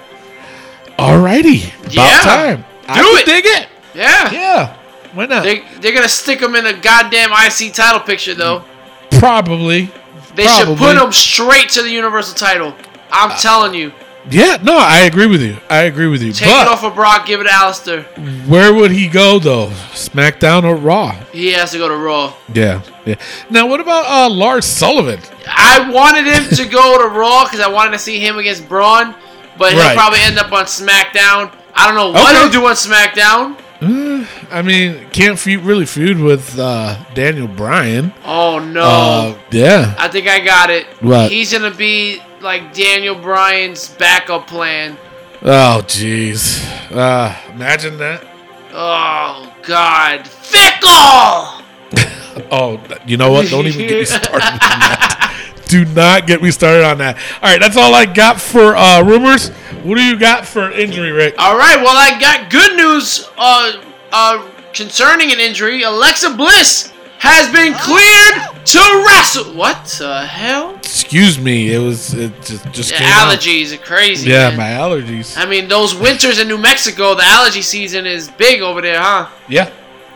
[0.98, 1.68] Alrighty.
[1.84, 2.20] About Yeah.
[2.22, 2.64] time.
[2.88, 3.26] I Do can it.
[3.26, 3.68] dig it.
[3.94, 4.32] Yeah.
[4.32, 4.76] Yeah.
[5.12, 5.44] Why not?
[5.44, 8.64] They, they're going to stick him in a goddamn IC title picture, though.
[9.10, 9.90] Probably.
[10.34, 12.74] They should put him straight to the Universal title.
[13.10, 13.92] I'm telling you.
[14.30, 15.56] Yeah, no, I agree with you.
[15.70, 16.32] I agree with you.
[16.32, 18.46] Take but it off of Brock, give it to Aleister.
[18.46, 19.68] where would he go though?
[19.92, 21.12] SmackDown or Raw?
[21.32, 22.34] He has to go to Raw.
[22.54, 23.14] Yeah, yeah.
[23.48, 25.20] Now, what about uh, Lars Sullivan?
[25.46, 29.14] I wanted him to go to Raw because I wanted to see him against Braun,
[29.56, 31.50] but he'll probably end up on SmackDown.
[31.74, 32.42] I don't know what Okay.
[32.42, 33.58] he'll do on SmackDown.
[33.80, 38.12] I mean, can't feud, really feud with uh, Daniel Bryan.
[38.24, 38.82] Oh no.
[38.82, 39.94] Uh, yeah.
[39.98, 40.86] I think I got it.
[41.00, 41.30] What?
[41.30, 44.96] He's gonna be like Daniel Bryan's backup plan.
[45.42, 46.64] Oh, jeez.
[46.90, 48.26] Uh, imagine that.
[48.72, 51.64] Oh God, fickle.
[52.52, 53.48] Oh, you know what?
[53.48, 55.57] Don't even get me started on that.
[55.68, 57.16] Do not get me started on that.
[57.16, 59.50] All right, that's all I got for uh, rumors.
[59.84, 61.34] What do you got for injury, Rick?
[61.38, 61.76] All right.
[61.76, 63.28] Well, I got good news.
[63.36, 69.54] Uh, uh, concerning an injury, Alexa Bliss has been cleared to wrestle.
[69.54, 70.76] What the hell?
[70.76, 71.74] Excuse me.
[71.74, 73.32] It was it just just came out.
[73.32, 74.30] allergies are crazy.
[74.30, 74.56] Yeah, man.
[74.56, 75.36] my allergies.
[75.36, 79.28] I mean, those winters in New Mexico, the allergy season is big over there, huh?
[79.48, 79.70] Yeah.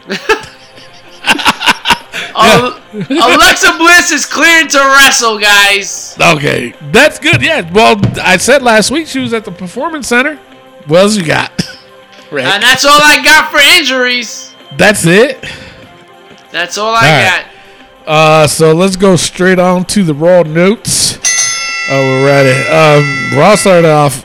[2.34, 6.16] Al- Alexa Bliss is cleared to wrestle, guys.
[6.20, 7.42] Okay, that's good.
[7.42, 7.70] Yeah.
[7.72, 10.36] Well, I said last week she was at the performance center.
[10.86, 11.50] What else you got?
[12.30, 12.44] Rick?
[12.46, 14.54] And that's all I got for injuries.
[14.76, 15.44] That's it.
[16.50, 17.44] That's all I All right.
[18.04, 18.08] got.
[18.08, 21.18] Uh, so let's go straight on to the raw notes.
[21.90, 22.68] Oh, we're ready.
[22.68, 24.24] Um, Raw started off.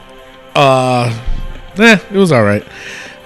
[0.56, 1.14] Uh,
[1.78, 2.64] eh, it was all right.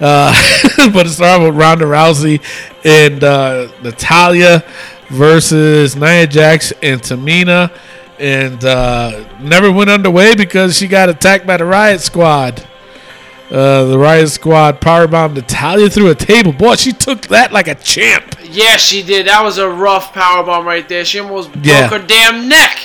[0.00, 0.34] Uh,
[0.92, 2.42] but it started with Ronda Rousey
[2.84, 4.64] and uh, Natalya
[5.08, 7.70] versus Nia Jax and Tamina,
[8.18, 12.66] and uh, never went underway because she got attacked by the Riot Squad.
[13.50, 16.52] Uh, the Riot Squad powerbombed Natalya through a table.
[16.52, 18.34] Boy, she took that like a champ.
[18.42, 19.26] Yeah, she did.
[19.26, 21.04] That was a rough powerbomb right there.
[21.04, 21.88] She almost Yeah.
[21.88, 22.78] broke her damn neck.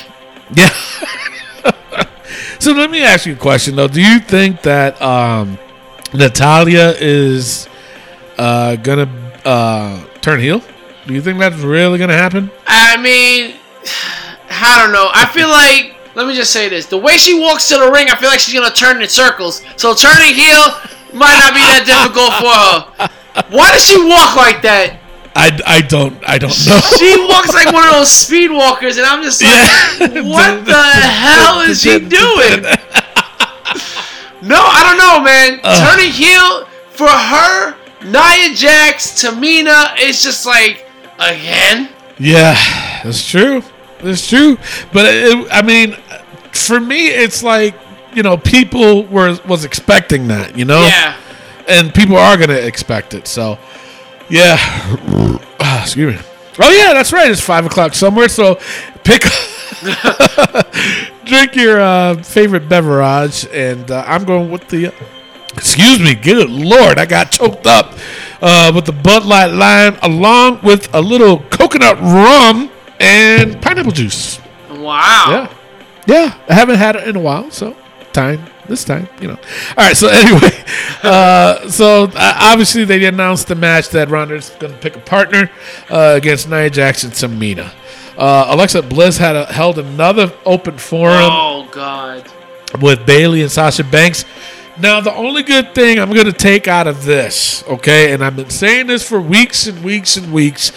[0.53, 0.69] Yeah.
[2.59, 3.87] so let me ask you a question though.
[3.87, 5.57] Do you think that um,
[6.13, 7.67] Natalya is
[8.37, 10.61] uh, gonna uh, turn heel?
[11.05, 12.51] Do you think that's really gonna happen?
[12.67, 13.55] I mean,
[14.49, 15.09] I don't know.
[15.13, 18.09] I feel like let me just say this: the way she walks to the ring,
[18.09, 19.63] I feel like she's gonna turn in circles.
[19.77, 20.63] So turning heel
[21.13, 23.53] might not be that difficult for her.
[23.55, 24.99] Why does she walk like that?
[25.35, 26.79] I, I don't I don't know.
[26.97, 30.21] She walks like one of those speed walkers, and I'm just like, Yeah.
[30.27, 32.65] what the hell is she doing?
[34.39, 35.59] No, I don't know, man.
[35.81, 37.75] Turning heel for her,
[38.07, 40.85] Nia Jax, Tamina, it's just like
[41.19, 41.89] again.
[42.19, 42.55] yeah,
[43.03, 43.61] that's true.
[44.01, 44.57] That's true.
[44.93, 45.93] But it, I mean,
[46.51, 47.75] for me, it's like
[48.13, 50.57] you know people were was expecting that.
[50.57, 50.81] You know.
[50.85, 51.15] Yeah.
[51.67, 53.27] and people are gonna expect it.
[53.27, 53.57] So,
[54.29, 54.55] yeah.
[55.59, 56.21] Ah, excuse me.
[56.59, 57.29] Oh yeah, that's right.
[57.29, 58.29] It's five o'clock somewhere.
[58.29, 58.55] So,
[59.03, 59.21] pick,
[61.25, 64.93] drink your uh, favorite beverage, and uh, I'm going with the.
[65.57, 66.15] Excuse me.
[66.15, 67.93] Good lord, I got choked up
[68.41, 74.39] uh, with the Bud Light Lime, along with a little coconut rum and pineapple juice.
[74.69, 75.25] Wow.
[75.29, 75.53] Yeah.
[76.07, 77.75] Yeah, I haven't had it in a while, so
[78.13, 79.37] time this time, you know.
[79.77, 80.51] All right, so anyway,
[81.03, 85.49] uh, so uh, obviously they announced the match that Ronda's going to pick a partner
[85.89, 87.73] uh, against Nia Jax and, Tamina.
[88.17, 92.27] Uh, Alexa Bliss had a, held another open forum Oh God.
[92.81, 94.25] with Bayley and Sasha Banks.
[94.79, 98.35] Now, the only good thing I'm going to take out of this, okay, and I've
[98.35, 100.71] been saying this for weeks and weeks and weeks,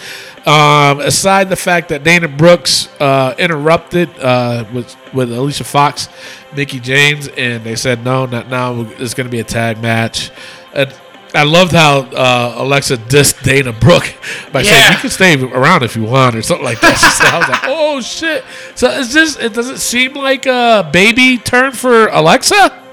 [0.47, 6.09] um, aside the fact that Dana Brooks uh, interrupted uh, with with Alicia Fox,
[6.55, 8.81] Mickie James, and they said no, not now.
[8.97, 10.31] It's going to be a tag match.
[10.73, 10.91] And
[11.35, 14.15] I loved how uh, Alexa dissed Dana Brooke
[14.51, 16.97] by saying you can stay around if you want or something like that.
[16.97, 18.43] Said, I was like, oh shit.
[18.75, 19.37] So is this?
[19.37, 22.83] It does it seem like a baby turn for Alexa,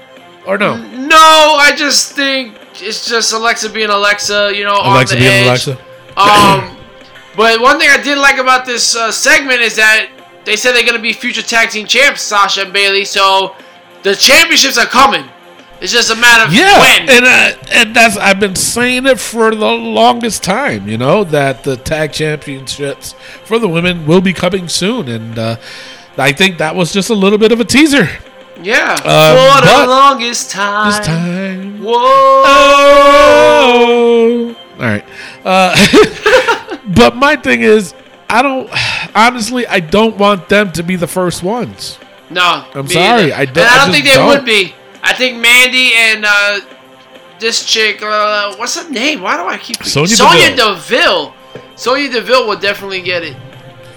[0.45, 0.75] or no?
[1.09, 4.53] No, I just think it's just Alexa being Alexa.
[4.55, 5.67] You know, Alexa on the being edge.
[5.67, 5.77] Alexa.
[6.17, 6.77] Um,
[7.35, 10.09] but one thing I did like about this uh, segment is that
[10.45, 13.05] they said they're going to be future tag team champs, Sasha and Bayley.
[13.05, 13.55] So
[14.03, 15.25] the championships are coming.
[15.81, 17.09] It's just a matter of Yeah, when.
[17.09, 20.89] and uh, and that's I've been saying it for the longest time.
[20.89, 23.13] You know that the tag championships
[23.45, 25.55] for the women will be coming soon, and uh,
[26.17, 28.09] I think that was just a little bit of a teaser.
[28.61, 28.97] Yeah.
[29.03, 30.91] Uh, For the longest time.
[30.91, 31.83] This time.
[31.83, 32.43] Whoa.
[33.59, 34.55] Oh.
[34.79, 35.05] All right.
[35.43, 37.93] Uh, but my thing is,
[38.29, 38.69] I don't.
[39.15, 41.97] Honestly, I don't want them to be the first ones.
[42.29, 42.65] No.
[42.73, 43.33] I'm sorry, either.
[43.33, 44.27] I don't- And I I don't just think they don't.
[44.27, 44.73] would be.
[45.01, 46.59] I think Mandy and uh,
[47.39, 49.21] this chick, uh, what's her name?
[49.21, 51.33] Why do I keep Sonya Sonya Deville.
[51.75, 53.35] Sonya Deville will definitely get it.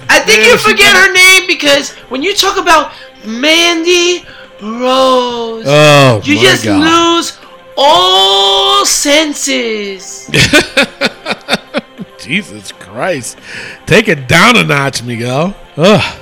[0.09, 2.93] I think you forget her name because when you talk about
[3.27, 4.25] Mandy
[4.63, 6.81] Rose, Oh you just god!
[7.17, 7.39] lose
[7.77, 10.31] all senses.
[12.21, 13.39] Jesus Christ!
[13.87, 15.57] Take it down a notch, Miguel.
[15.77, 16.19] Ugh.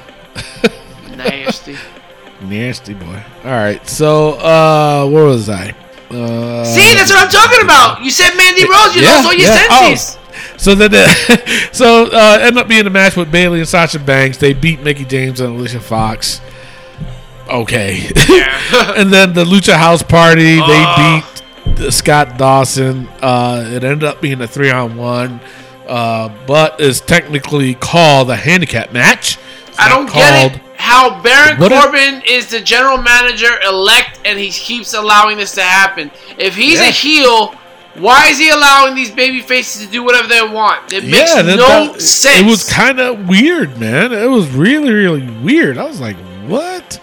[1.16, 1.76] Nasty.
[2.41, 3.22] Nasty boy.
[3.45, 3.86] All right.
[3.86, 5.74] So, uh, where was I?
[6.11, 8.03] Uh, See, that's what I'm talking about.
[8.03, 9.66] You said Mandy Rose, you Yeah, lost all your yeah.
[9.70, 10.18] Oh, senses.
[10.57, 14.38] So then, the, so uh, end up being a match with Bayley and Sasha Banks.
[14.38, 16.41] They beat Mickie James and Alicia Fox.
[17.51, 18.09] Okay.
[18.28, 18.94] Yeah.
[18.96, 20.59] and then the Lucha House Party.
[20.61, 21.22] Oh.
[21.66, 23.09] They beat Scott Dawson.
[23.20, 25.40] Uh, it ended up being a three on one,
[25.86, 29.38] uh, but is technically called a handicap match.
[29.68, 30.61] It's I don't get it.
[30.76, 36.11] How Baron Corbin is the general manager elect and he keeps allowing this to happen.
[36.38, 36.88] If he's Yeah.
[36.88, 37.55] a heel,
[37.96, 40.90] why is he allowing these baby faces to do whatever they want?
[40.92, 41.57] It makes that- no
[41.92, 42.40] that- sense.
[42.40, 44.12] It was kind of weird, man.
[44.12, 45.76] It was really, really weird.
[45.76, 46.98] I was like, what?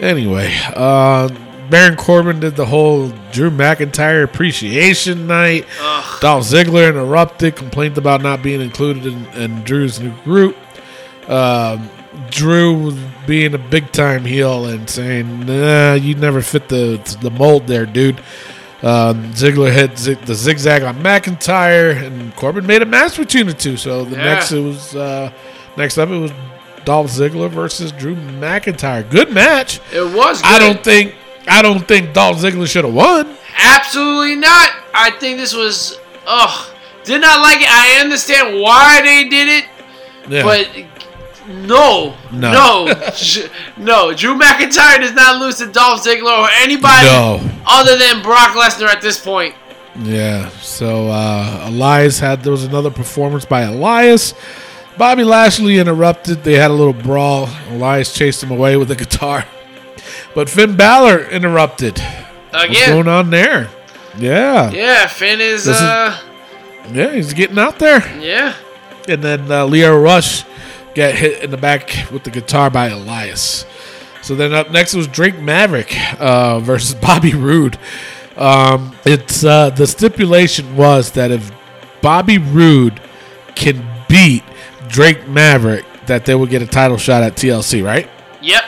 [0.00, 1.28] Anyway, uh,
[1.70, 5.66] Baron Corbin did the whole Drew McIntyre appreciation night.
[5.80, 6.20] Ugh.
[6.20, 10.56] Dolph Ziggler interrupted, complained about not being included in, in Drew's new group.
[11.28, 11.88] Um,
[12.30, 17.66] Drew being a big time heel and saying, "Nah, you never fit the the mold
[17.66, 18.20] there, dude."
[18.82, 23.52] Um, Ziggler hit zig, the zigzag on McIntyre, and Corbin made a match between the
[23.54, 23.76] two.
[23.76, 24.22] So the Yeah.
[24.22, 25.30] next it was uh,
[25.76, 26.30] next up it was
[26.86, 29.08] Dolph Ziggler versus Drew McIntyre.
[29.10, 29.80] Good match.
[29.92, 30.50] It was good.
[30.50, 31.14] I don't think
[31.48, 33.36] I don't think Dolph Ziggler should have won.
[33.58, 34.70] Absolutely not.
[34.94, 35.98] I think this was.
[36.26, 36.72] Ugh.
[37.04, 37.68] Did not like it.
[37.70, 39.64] I understand why they did it,
[40.28, 40.42] Yeah.
[40.42, 40.68] but
[41.48, 42.52] no, No.
[42.86, 42.86] no,
[43.76, 44.12] no.
[44.14, 47.40] Drew McIntyre does not lose to Dolph Ziggler or anybody no.
[47.66, 49.54] other than Brock Lesnar at this point.
[50.02, 50.48] Yeah.
[50.62, 54.34] So uh, Elias had there was another performance by Elias.
[54.98, 56.42] Bobby Lashley interrupted.
[56.42, 57.48] They had a little brawl.
[57.70, 59.44] Elias chased him away with a guitar.
[60.34, 61.98] But Finn Balor interrupted.
[62.50, 63.68] What's going on there?
[64.18, 64.70] Yeah.
[64.70, 65.66] yeah, Finn is.
[65.66, 66.18] Is- uh,
[66.92, 68.00] Yeah, he's getting out there.
[68.20, 68.54] yeah.
[69.08, 70.44] And then uh, Lio Rush
[70.94, 73.64] got hit in the back with the guitar by Elias.
[74.22, 77.78] So then up next was Drake Maverick uh, versus Bobby Roode.
[78.36, 81.52] Um, it's uh, the stipulation was that if
[82.02, 83.00] Bobby Roode
[83.54, 84.42] can beat
[84.88, 88.08] Drake Maverick, that they would get a title shot at TLC, right?
[88.42, 88.62] Yep.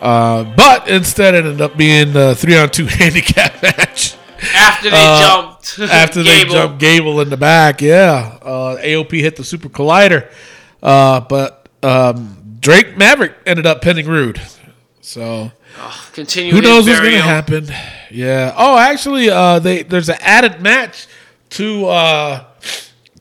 [0.00, 4.16] Uh, but instead, it ended up being a three on two handicap match.
[4.54, 5.78] After they Uh, jumped.
[5.92, 7.80] after they jumped Gable in the back.
[7.80, 10.28] Yeah, uh, AOP hit the Super Collider,
[10.82, 14.40] uh, but um, Drake Maverick ended up pinning Roode.
[15.00, 15.52] So
[16.12, 17.66] Continue who knows what's going to happen?
[18.10, 18.52] Yeah.
[18.56, 21.06] Oh, actually, uh, they there's an added match
[21.50, 22.44] to uh,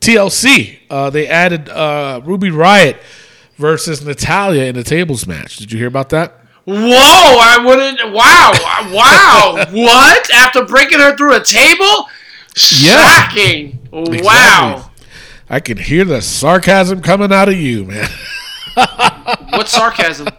[0.02, 0.80] TLC.
[0.89, 2.97] Uh, they added uh, Ruby Riott
[3.56, 5.58] versus Natalya in a tables match.
[5.58, 6.38] Did you hear about that?
[6.66, 6.76] Whoa!
[6.78, 8.14] I wouldn't.
[8.14, 8.52] Wow!
[8.93, 9.66] Wow!
[9.72, 10.32] what?
[10.32, 12.08] After breaking her through a table?
[12.80, 13.30] Yeah.
[13.30, 13.80] Shocking!
[13.91, 14.91] Wow!
[15.49, 18.10] I can hear the sarcasm coming out of you, man.
[19.52, 20.30] What sarcasm?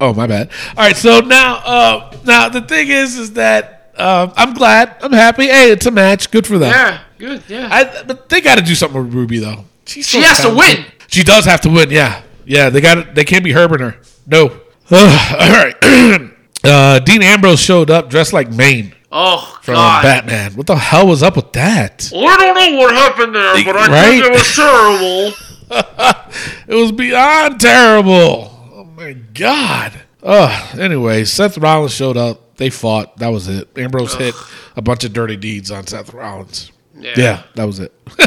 [0.00, 0.50] Oh, my bad.
[0.70, 5.12] All right, so now, uh, now the thing is, is that um, I'm glad, I'm
[5.12, 5.46] happy.
[5.46, 6.70] Hey, it's a match, good for them.
[6.72, 7.42] Yeah, good.
[7.48, 7.68] Yeah.
[7.70, 9.64] I, but they got to do something with Ruby though.
[9.86, 10.84] She's She so has to win.
[11.08, 11.90] She does have to win.
[11.90, 12.70] Yeah, yeah.
[12.70, 13.14] They got.
[13.14, 13.96] They can't be herbing her.
[14.26, 14.46] No.
[14.90, 15.74] Ugh, all right.
[16.64, 20.02] uh, Dean Ambrose showed up dressed like Maine oh from God!
[20.02, 20.52] Batman.
[20.54, 22.10] What the hell was up with that?
[22.14, 24.10] I don't know what happened there, but I Right?
[24.10, 25.32] think it was terrible.
[26.66, 28.50] It was beyond terrible.
[28.72, 29.92] Oh my god.
[30.22, 32.56] Uh anyway, Seth Rollins showed up.
[32.56, 33.16] They fought.
[33.18, 33.68] That was it.
[33.78, 34.34] Ambrose hit
[34.76, 36.70] a bunch of dirty deeds on Seth Rollins.
[36.94, 37.92] Yeah, that was it.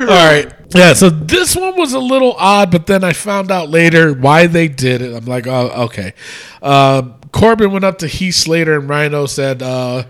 [0.00, 0.52] All right.
[0.74, 4.46] Yeah, so this one was a little odd, but then I found out later why
[4.46, 5.14] they did it.
[5.14, 6.14] I'm like, oh, okay.
[6.62, 10.04] Um, Corbin went up to Heath Slater and Rhino said, uh,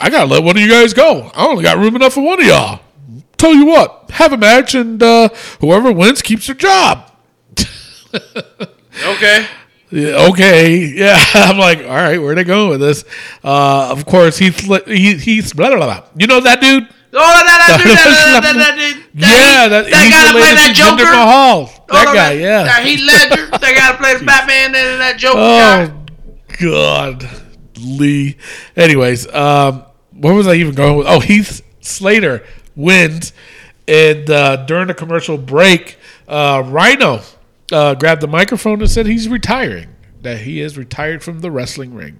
[0.00, 1.30] I got to let one of you guys go.
[1.34, 2.80] I only got room enough for one of y'all.
[3.36, 5.28] Tell you what, have a match, and uh,
[5.60, 7.10] whoever wins keeps their job.
[9.06, 9.46] Okay.
[9.90, 11.16] Yeah, okay, yeah.
[11.34, 13.04] I'm like, all right, where they going with this?
[13.42, 16.04] Uh, of course, he's he, he's blah, blah, blah.
[16.16, 16.88] You know that dude?
[17.10, 20.54] Oh, that, that, dude, that, that, that, that, that, yeah, that, that guy to play
[20.54, 21.04] that Joker.
[21.04, 21.84] Mahal.
[21.88, 22.62] Oh, That no, guy, that, yeah.
[22.64, 23.46] That Heath Ledger.
[23.50, 25.90] that guy to play the Batman and that Joker guy.
[25.90, 26.02] Oh
[26.60, 27.28] God,
[27.80, 28.36] Lee.
[28.76, 31.06] Anyways, um, where was I even going with?
[31.06, 32.44] Oh, Heath Slater
[32.76, 33.32] wins,
[33.86, 35.96] and uh, during the commercial break,
[36.28, 37.22] uh, Rhino
[37.72, 39.88] uh, grabbed the microphone and said he's retiring.
[40.22, 42.18] That he is retired from the wrestling ring.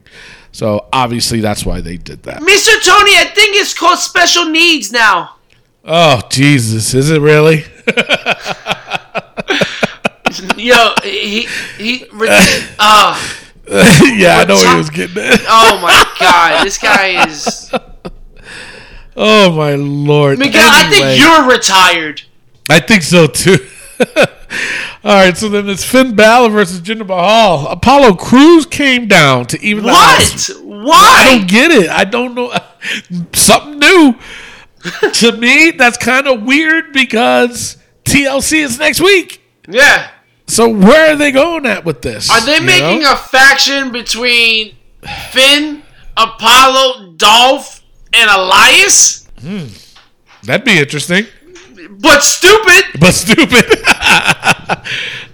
[0.53, 2.42] So obviously that's why they did that.
[2.42, 2.80] Mr.
[2.84, 5.36] Tony, I think it's called special needs now.
[5.84, 7.64] Oh Jesus, is it really?
[10.57, 12.05] Yo, he he.
[12.78, 13.20] Uh,
[13.68, 15.44] yeah, I know he was getting that.
[15.49, 17.72] oh my god, this guy is.
[19.16, 20.38] Oh my lord.
[20.38, 22.22] Miguel, I think you're retired.
[22.70, 23.59] I think so too.
[25.09, 27.66] All right, so then it's Finn Balor versus Jinder Mahal.
[27.68, 29.84] Apollo Crews came down to even.
[29.84, 30.50] What?
[30.50, 31.24] I Why?
[31.38, 31.88] don't get it.
[31.88, 32.54] I don't know.
[33.32, 34.16] Something new.
[35.14, 39.40] to me, that's kind of weird because TLC is next week.
[39.66, 40.11] Yeah.
[40.46, 42.30] So where are they going at with this?
[42.30, 43.14] Are they making know?
[43.14, 44.76] a faction between
[45.30, 45.84] Finn,
[46.18, 47.82] Apollo, Dolph,
[48.12, 49.26] and Elias?
[49.40, 49.68] Hmm.
[50.42, 51.24] That'd be interesting,
[51.91, 53.01] But stupid.
[53.01, 53.64] but stupid.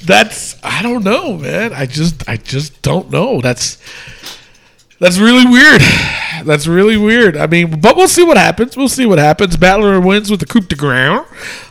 [0.05, 1.73] that's I don't know, man.
[1.73, 3.41] I just I just don't know.
[3.41, 3.79] That's
[4.99, 5.83] that's really weird.
[6.45, 7.37] That's really weird.
[7.37, 8.77] I mean, but we'll see what happens.
[8.77, 9.57] We'll see what happens.
[9.57, 11.21] Battler wins with the coup de grace.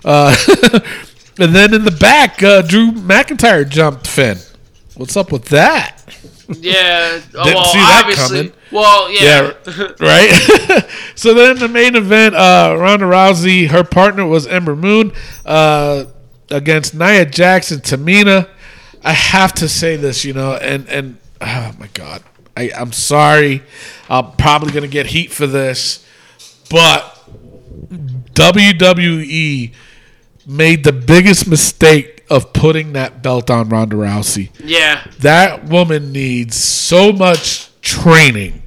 [0.03, 0.35] Uh,
[1.39, 4.37] and then in the back, uh, Drew McIntyre jumped Finn.
[4.95, 5.97] What's up with that?
[6.59, 7.19] Yeah.
[7.19, 8.49] Didn't well, see that obviously.
[8.49, 8.53] coming.
[8.71, 9.53] Well, yeah.
[9.99, 10.85] right?
[11.15, 15.13] so then the main event, uh, Ronda Rousey, her partner was Ember Moon
[15.45, 16.05] uh,
[16.49, 18.49] against Nia Jax and, Tamina.
[19.03, 22.23] I have to say this, you know, and and oh my god,
[22.55, 23.63] I, I'm sorry,
[24.09, 26.05] I'm probably gonna get heat for this,
[26.69, 27.19] but
[28.33, 29.73] WWE
[30.45, 35.05] made the biggest mistake of putting that belt on Ronda Rousey yeah.
[35.19, 38.63] that woman needs so much training.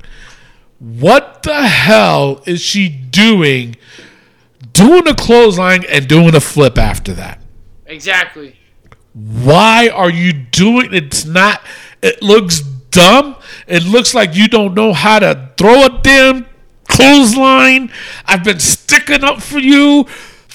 [0.78, 3.74] What the hell is she doing?
[4.72, 7.42] Doing a clothesline and doing a flip after that.
[7.86, 8.56] Exactly.
[9.14, 11.60] Why are you doing it's not
[12.02, 13.34] it looks dumb.
[13.66, 16.46] It looks like you don't know how to throw a damn
[16.86, 17.90] clothesline.
[18.26, 20.06] I've been sticking up for you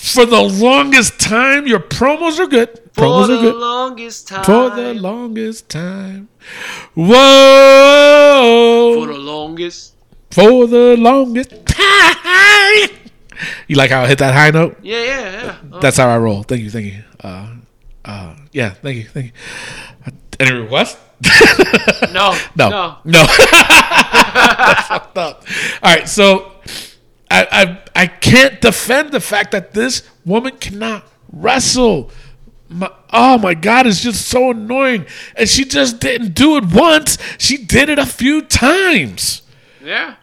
[0.02, 1.68] for the longest time.
[1.68, 2.70] Your promos are good.
[2.93, 4.43] Promos the are good For the longest time.
[4.43, 6.30] for the longest time.
[6.95, 8.95] Whoa!
[8.99, 9.93] For the longest.
[10.32, 12.89] For the longest time.
[13.68, 14.78] You like how I hit that high note?
[14.82, 15.56] Yeah, yeah, yeah.
[15.76, 16.43] Uh, That's how I roll.
[16.43, 17.04] Thank you, thank you.
[17.24, 17.56] Uh,
[18.06, 19.32] uh, yeah, thank you, thank you.
[20.06, 20.97] Uh, Any requests?
[22.12, 22.38] no.
[22.56, 22.97] No, No.
[23.06, 23.26] no.
[23.52, 25.43] That's fucked up.
[25.84, 26.52] All right, so
[27.32, 32.11] I, I I can't defend the fact that this woman cannot wrestle.
[32.67, 35.05] My, oh my god, it's just so annoying.
[35.36, 37.17] And she just didn't do it once.
[37.38, 39.43] She did it a few times.
[39.82, 40.15] Yeah.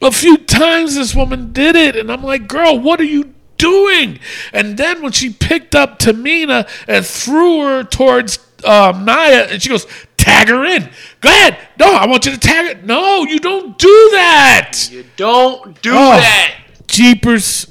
[0.00, 4.18] A few times this woman did it, and I'm like, girl, what are you doing?
[4.52, 9.68] And then when she picked up Tamina and threw her towards um, Naya, and she
[9.70, 9.86] goes,
[10.26, 10.90] tag her in.
[11.20, 11.56] Go ahead.
[11.78, 12.84] No, I want you to tag it.
[12.84, 14.88] No, you don't do that.
[14.90, 16.16] You don't do Oh.
[16.16, 16.54] that.
[16.88, 17.68] Jeepers,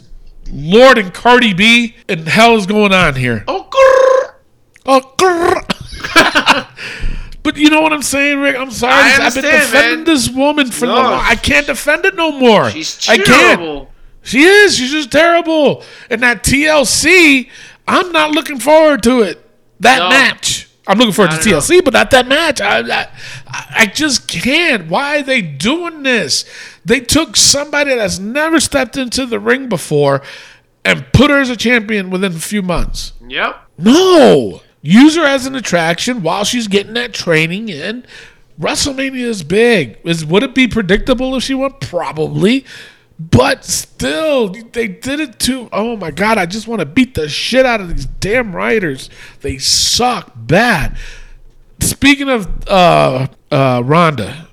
[0.52, 3.44] Lord and Cardi B, and hell is going on here?
[3.48, 4.34] Oh, grrr.
[4.86, 6.68] Oh, grrr.
[7.44, 8.56] but you know what I'm saying, Rick?
[8.56, 8.94] I'm sorry.
[8.94, 10.04] I I've been defending man.
[10.06, 10.96] this woman for No.
[10.96, 11.14] long.
[11.24, 12.70] I can't defend it no more.
[12.72, 13.92] She's terrible.
[14.22, 14.78] She is.
[14.78, 15.84] She's just terrible.
[16.10, 17.50] And that TLC,
[17.88, 19.42] I'm not looking forward to it.
[19.82, 20.10] That No.
[20.10, 20.65] match.
[20.88, 21.38] I'm looking forward to.
[21.38, 22.62] TLC, but not that match.
[22.62, 23.08] I, I,
[23.48, 24.88] I just can't.
[24.88, 26.46] Why are they doing this?
[26.84, 30.22] They took somebody that's never stepped into the ring before
[30.84, 33.14] and put her as a champion within a few months.
[33.28, 33.56] Yep.
[33.80, 34.62] No.
[34.82, 38.06] Use her as an attraction while she's getting that training in.
[38.60, 39.98] WrestleMania is big.
[40.04, 41.74] Is would it be predictable if she won?
[41.82, 42.66] Probably.
[43.18, 45.70] But still, they did it too.
[45.72, 49.10] Oh my god, I just want to beat the shit out of these damn writers.
[49.42, 50.98] They suck bad.
[51.80, 54.50] Speaking of uh uh Ronda,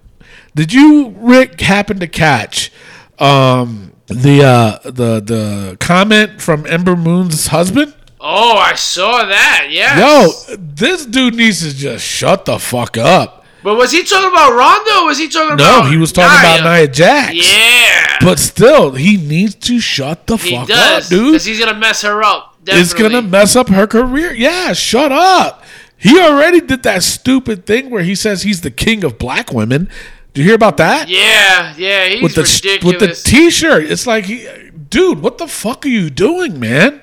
[0.55, 2.71] did you Rick happen to catch
[3.19, 7.95] um the uh the the comment from Ember Moon's husband?
[8.21, 9.67] Oh, I saw that.
[9.71, 9.99] Yeah.
[9.99, 13.42] Yo, this dude needs to just shut the fuck up.
[13.63, 15.07] But was he talking about Rondo?
[15.07, 15.85] Was he talking No, about?
[15.85, 17.35] No, he was talking about Nia Jax.
[17.35, 18.19] Yeah.
[18.21, 21.33] But still, he needs to shut the he fuck does, up, dude.
[21.33, 22.57] because he's gonna mess her up.
[22.67, 23.15] It's Definitely.
[23.21, 24.33] gonna mess up her career.
[24.35, 25.63] Yeah, shut up.
[25.97, 29.89] He already did that stupid thing where he says he's the king of black women.
[30.35, 31.09] Did you hear about that?
[31.09, 33.01] Yeah, yeah, he's with the ridiculous.
[33.01, 33.85] with the t-shirt.
[33.85, 34.49] It's like, he,
[34.89, 37.03] dude, what the fuck are you doing, man?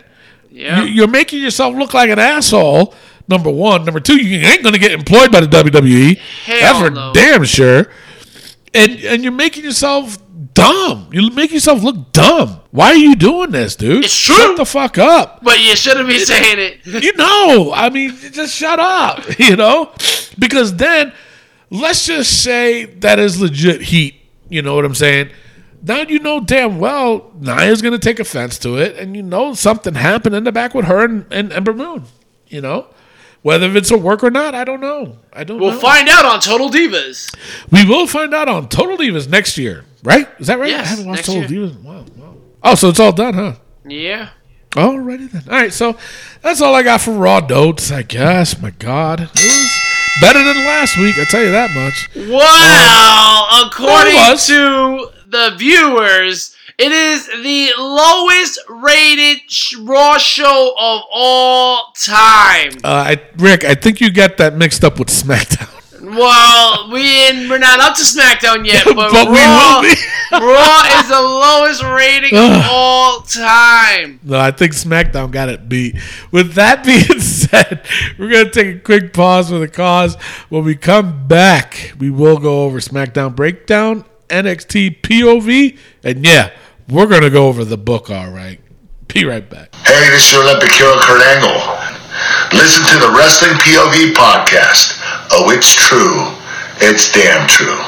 [0.49, 0.82] yeah.
[0.82, 2.93] You- You're making yourself look like an asshole.
[3.30, 6.17] Number one, number two, you ain't gonna get employed by the WWE.
[6.17, 7.13] Hell That's for no.
[7.13, 7.88] damn sure.
[8.73, 10.17] And and you're making yourself
[10.53, 11.09] dumb.
[11.13, 12.59] You make yourself look dumb.
[12.71, 14.03] Why are you doing this, dude?
[14.03, 14.36] It's true.
[14.36, 15.43] Shut the fuck up.
[15.43, 16.80] but you shouldn't be saying it.
[17.03, 19.23] You know, I mean, just shut up.
[19.39, 19.91] You know,
[20.38, 21.13] because then
[21.69, 24.15] let's just say that is legit heat.
[24.49, 25.30] You know what I'm saying?
[25.84, 29.93] Now you know damn well Nia's gonna take offense to it, and you know something
[29.93, 32.03] happened in the back with her and, and Ember Moon.
[32.47, 32.88] You know,
[33.42, 35.18] whether it's a work or not, I don't know.
[35.34, 35.60] I don't.
[35.60, 35.80] We'll know.
[35.80, 37.34] find out on Total Divas.
[37.72, 40.28] We will find out on Total Divas next year, right?
[40.40, 40.70] Is that right?
[40.70, 41.82] Yes, I haven't watched Total Divas.
[41.82, 42.36] Wow, wow.
[42.64, 43.54] Oh, so it's all done, huh?
[43.86, 44.30] Yeah.
[44.72, 45.44] Alrighty then.
[45.50, 45.98] All right, so
[46.44, 48.62] that's all I got for raw notes, I guess.
[48.62, 49.80] My God, it was
[50.22, 51.18] better than last week.
[51.18, 52.08] I tell you that much.
[52.16, 54.48] According Well, it was.
[54.48, 59.41] to the viewers, it is the lowest rated
[59.82, 62.71] Raw show of all time.
[62.84, 65.69] Uh, I, Rick, I think you got that mixed up with SmackDown.
[66.01, 69.95] Well, we ain't, we're not up to SmackDown yet, but, But we Raw, will be.
[70.32, 74.21] Raw is the lowest rating of all time.
[74.23, 75.97] No, I think SmackDown got it beat.
[76.32, 77.86] With that being said,
[78.17, 80.15] we're gonna take a quick pause for the cause.
[80.47, 86.51] When we come back, we will go over SmackDown Breakdown, NXT POV, and yeah,
[86.90, 88.10] we're gonna go over the book.
[88.10, 88.60] All right.
[89.08, 89.74] Be right back.
[89.76, 91.80] Hey, this is your Olympic hero Kurt Angle.
[92.54, 95.00] Listen to the Wrestling POV podcast.
[95.32, 96.36] Oh, it's true.
[96.82, 97.80] It's damn true.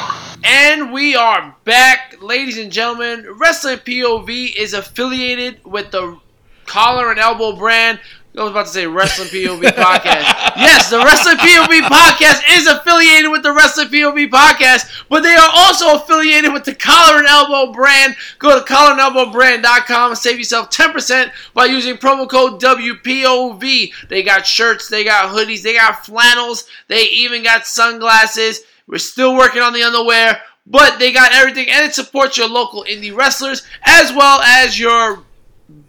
[0.43, 3.26] And we are back, ladies and gentlemen.
[3.38, 6.20] Wrestling POV is affiliated with the
[6.66, 7.99] Collar and Elbow brand.
[8.38, 10.55] I was about to say Wrestling POV podcast.
[10.55, 15.49] Yes, the Wrestling POV podcast is affiliated with the Wrestling POV podcast, but they are
[15.53, 18.15] also affiliated with the Collar and Elbow brand.
[18.39, 23.91] Go to collarandelbowbrand.com and save yourself 10% by using promo code WPOV.
[24.07, 28.61] They got shirts, they got hoodies, they got flannels, they even got sunglasses.
[28.88, 32.86] We're still working on the underwear, but they got everything and it supports your local
[32.89, 35.23] indie wrestlers as well as your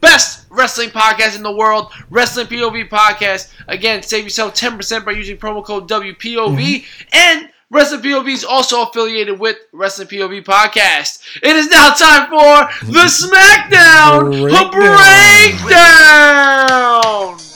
[0.01, 3.53] best wrestling podcast in the world, Wrestling POV Podcast.
[3.69, 6.17] Again, save yourself 10% by using promo code WPOV.
[6.17, 7.09] Mm-hmm.
[7.13, 11.23] And Wrestling POV is also affiliated with Wrestling POV Podcast.
[11.43, 14.71] It is now time for the SmackDown Breakdown.
[17.31, 17.52] Breakdown.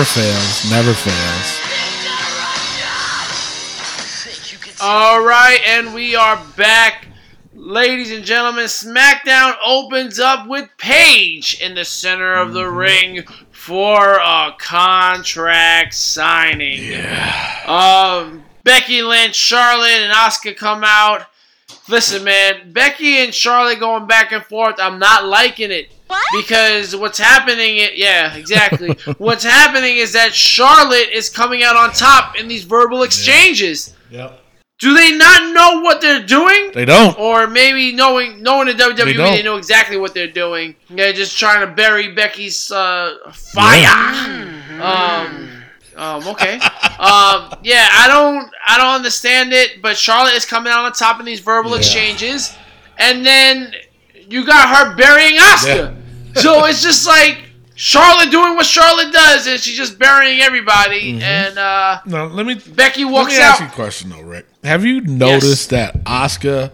[0.00, 0.70] Never fails.
[0.70, 1.58] Never fails.
[4.24, 7.06] Think you can All right, and we are back.
[7.52, 14.14] Ladies and gentlemen, SmackDown opens up with Paige in the center of the ring for
[14.14, 16.82] a contract signing.
[16.82, 17.58] Yeah.
[17.66, 21.26] Um, Becky Lynch, Charlotte, and Asuka come out.
[21.90, 24.76] Listen, man, Becky and Charlotte going back and forth.
[24.78, 25.92] I'm not liking it.
[26.10, 26.22] What?
[26.42, 28.96] Because what's happening, it yeah, exactly.
[29.18, 33.94] what's happening is that Charlotte is coming out on top in these verbal exchanges.
[34.10, 34.38] Yep.
[34.80, 36.72] Do they not know what they're doing?
[36.74, 37.16] They don't.
[37.18, 40.74] Or maybe knowing knowing the WWE, They they, know exactly what they're doing.
[40.88, 43.86] They're just trying to bury Becky's uh, fire.
[44.80, 45.62] Um,
[45.96, 46.54] um, okay.
[46.98, 51.20] um, yeah, I don't I don't understand it, but Charlotte is coming out on top
[51.20, 51.76] in these verbal Yeah.
[51.78, 52.56] exchanges,
[52.98, 53.72] and then
[54.30, 55.99] you got her burying Asuka.
[56.36, 57.38] so it's just like
[57.74, 61.14] Charlotte doing what Charlotte does, and she's just burying everybody.
[61.14, 61.22] Mm-hmm.
[61.22, 64.46] And uh, Now let me Becky let walks me ask you a question though, Rick.
[64.64, 66.72] Have you noticed that Asuka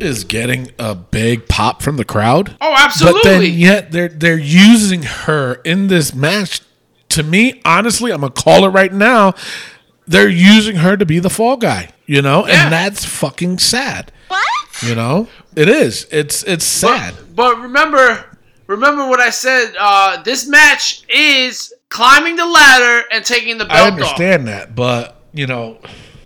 [0.00, 2.56] is getting a big pop from the crowd?
[2.60, 3.20] Oh, absolutely.
[3.22, 6.62] But then yet they're they're using her in this match.
[7.10, 9.34] To me, honestly, I'm gonna call it right now.
[10.06, 12.64] They're using her to be the fall guy, you know, Yeah.
[12.64, 14.10] and that's fucking sad.
[14.28, 14.42] What?
[14.82, 16.06] You know, it is.
[16.10, 17.14] It's it's sad.
[17.34, 18.24] But remember,
[18.68, 19.74] remember what I said.
[19.78, 23.84] Uh, this match is climbing the ladder and taking the I belt off.
[23.98, 25.78] I understand that, but you know,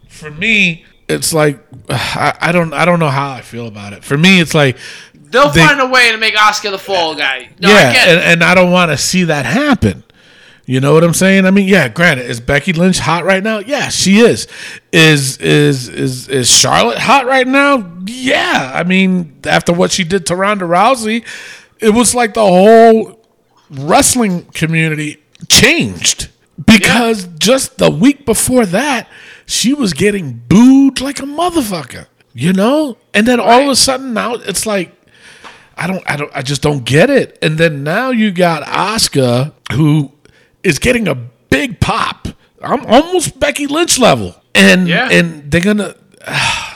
[0.08, 4.04] for me, it's like I, I don't I don't know how I feel about it.
[4.04, 4.76] For me, it's like
[5.14, 7.48] They'll They- find a way to make Asuka the fall guy.
[7.58, 10.04] No, I yeah, get and, and I don't want to see that happen.
[10.66, 11.44] You know what I'm saying?
[11.46, 13.58] I mean, yeah, granted, is Becky Lynch hot right now?
[13.58, 14.46] Yeah, she is.
[14.92, 17.90] Is is is is Charlotte hot right now?
[18.06, 18.70] Yeah.
[18.72, 21.24] I mean, after what she did to Ronda Rousey,
[21.82, 23.18] it was like the whole
[23.70, 26.28] wrestling community changed
[26.64, 29.08] because just the week before that,
[29.46, 32.06] she was getting booed like a motherfucker.
[32.34, 32.96] You know?
[33.12, 34.92] And then all of a sudden now it's like
[35.76, 37.38] I don't I don't I just don't get it.
[37.42, 40.12] And then now you got Asuka who
[40.62, 42.28] is getting a big pop.
[42.62, 44.34] I'm almost Becky Lynch level.
[44.54, 45.08] And Yeah.
[45.10, 45.94] and they're gonna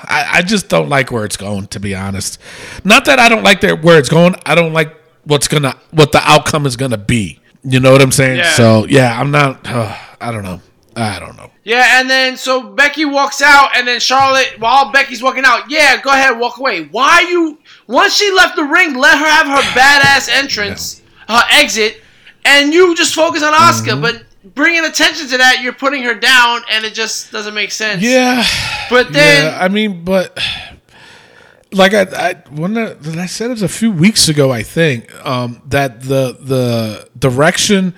[0.09, 2.41] I, I just don't like where it's going, to be honest.
[2.85, 4.35] Not that I don't like their, where it's going.
[4.45, 4.95] I don't like
[5.25, 7.41] what's gonna what the outcome is gonna be.
[7.63, 8.39] You know what I'm saying?
[8.39, 8.53] Yeah.
[8.53, 9.67] So yeah, I'm not.
[9.67, 10.61] Uh, I don't know.
[10.95, 11.51] I don't know.
[11.65, 16.01] Yeah, and then so Becky walks out, and then Charlotte, while Becky's walking out, yeah,
[16.01, 16.85] go ahead, walk away.
[16.85, 17.59] Why you?
[17.87, 22.01] Once she left the ring, let her have her badass entrance, her exit,
[22.45, 23.93] and you just focus on Asuka.
[23.93, 24.01] Mm-hmm.
[24.01, 24.25] But
[24.55, 28.03] bringing attention to that, you're putting her down, and it just doesn't make sense.
[28.03, 28.45] Yeah.
[28.91, 30.39] But then, yeah, I mean, but
[31.73, 35.13] like I, I when I, I said it was a few weeks ago, I think
[35.27, 37.95] um, that the the direction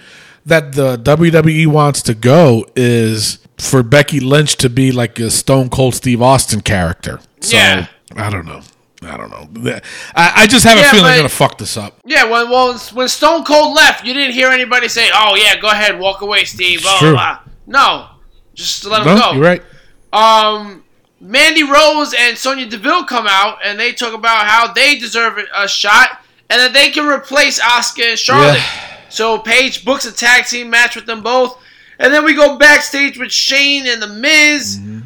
[0.46, 5.68] that the WWE wants to go is for Becky Lynch to be like a Stone
[5.68, 7.20] Cold Steve Austin character.
[7.40, 7.86] So, Yeah.
[8.16, 8.62] I don't know.
[9.02, 9.78] I don't know.
[10.16, 12.00] I, I just have a feeling but- they're gonna fuck this up.
[12.04, 15.68] yeah, when well, when Stone Cold left, you didn't hear anybody say, "Oh yeah, go
[15.68, 17.12] ahead, walk away, Steve." Blah, true.
[17.12, 17.38] blah.
[17.66, 18.08] No,
[18.54, 19.32] just let him No, go.
[19.34, 19.62] you're right.
[20.12, 20.84] um,
[21.20, 25.68] Mandy Rose and Sonya Deville come out and they talk about how they deserve a
[25.68, 26.20] shot
[26.50, 28.54] and that they can replace Asuka and Charlotte.
[28.56, 28.96] Yeah.
[29.10, 31.60] So Paige books a tag team match with them both,
[31.98, 34.78] and then we go backstage with Shane and the Miz.
[34.78, 34.98] Mm-hmm.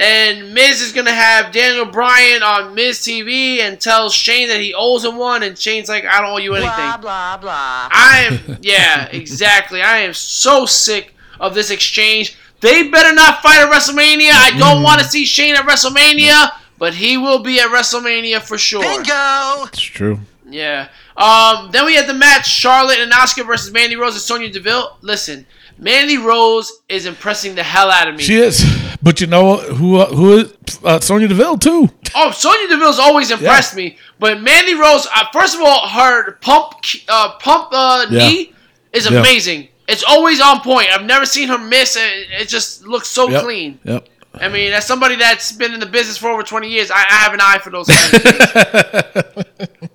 [0.00, 4.72] And Miz is gonna have Daniel Bryan on Miz TV and tells Shane that he
[4.72, 7.88] owes him one, and Shane's like, "I don't owe you anything." Blah, blah, blah.
[7.92, 9.82] I am, yeah, exactly.
[9.82, 12.38] I am so sick of this exchange.
[12.60, 14.32] They better not fight at WrestleMania.
[14.32, 18.56] I don't want to see Shane at WrestleMania, but he will be at WrestleMania for
[18.56, 18.80] sure.
[18.80, 19.64] Bingo!
[19.66, 20.20] It's true.
[20.48, 20.88] Yeah.
[21.18, 21.70] Um.
[21.72, 24.96] Then we had the match: Charlotte and Asuka versus Mandy Rose and Sonya Deville.
[25.02, 25.44] Listen,
[25.80, 28.22] Mandy Rose is impressing the hell out of me.
[28.22, 28.62] She is,
[29.02, 30.04] but you know who?
[30.04, 30.52] Who is
[30.84, 31.88] uh, Sonya Deville too?
[32.14, 36.74] Oh, Sonya Deville's always impressed me, but Mandy Rose, uh, first of all, her pump,
[37.08, 38.18] uh, pump uh, Yeah.
[38.28, 38.52] knee
[38.92, 39.20] is Yeah.
[39.20, 39.68] amazing.
[39.88, 40.88] It's always on point.
[40.92, 41.96] I've never seen her miss.
[41.96, 43.42] It, it just looks so Yep.
[43.42, 43.80] clean.
[43.84, 44.06] Yep.
[44.34, 47.14] I mean, as somebody that's been in the business for over 20 years, I, I
[47.14, 49.66] have an eye for those kind of things.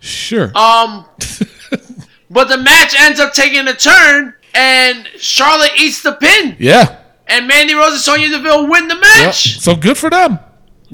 [0.00, 0.46] Sure.
[0.56, 1.04] Um,
[2.30, 6.98] but the match ends up taking a turn, and Charlotte eats the pin, yeah.
[7.26, 9.02] and Mandy Rose and Sonya Deville win the Yep.
[9.26, 9.58] match.
[9.60, 10.38] So good for them.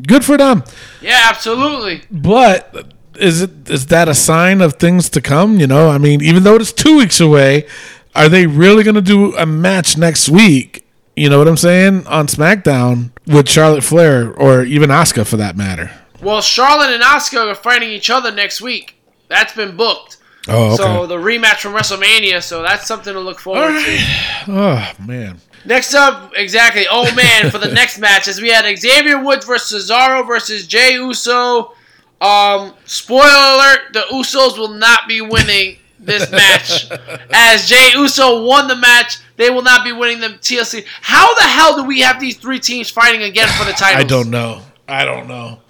[0.06, 0.62] Good for them.
[1.00, 2.02] Yeah, absolutely.
[2.10, 5.58] But is it is that a sign of things to come?
[5.58, 7.66] You know, I mean, even though it's two weeks away,
[8.14, 10.84] are they really going to do a match next week?
[11.16, 15.56] You know what I'm saying on SmackDown with Charlotte Flair or even Asuka for that
[15.56, 15.90] matter?
[16.20, 18.96] Well, Charlotte and Asuka are fighting each other next week.
[19.28, 20.18] That's been booked.
[20.48, 20.76] Oh, okay.
[20.76, 23.98] So the rematch from WrestleMania, so that's something to look forward to.
[24.48, 25.38] oh man.
[25.64, 26.86] Next up, exactly.
[26.88, 30.94] Oh man, for the next match, as we had Xavier Woods versus Cesaro versus Jay
[30.94, 31.72] Uso.
[32.20, 36.90] Um, spoiler alert: the Usos will not be winning this match.
[37.32, 40.86] As Jay Uso won the match, they will not be winning the TLC.
[41.02, 44.04] How the hell do we have these three teams fighting again for the titles?
[44.04, 44.62] I don't know.
[44.88, 45.60] I don't know.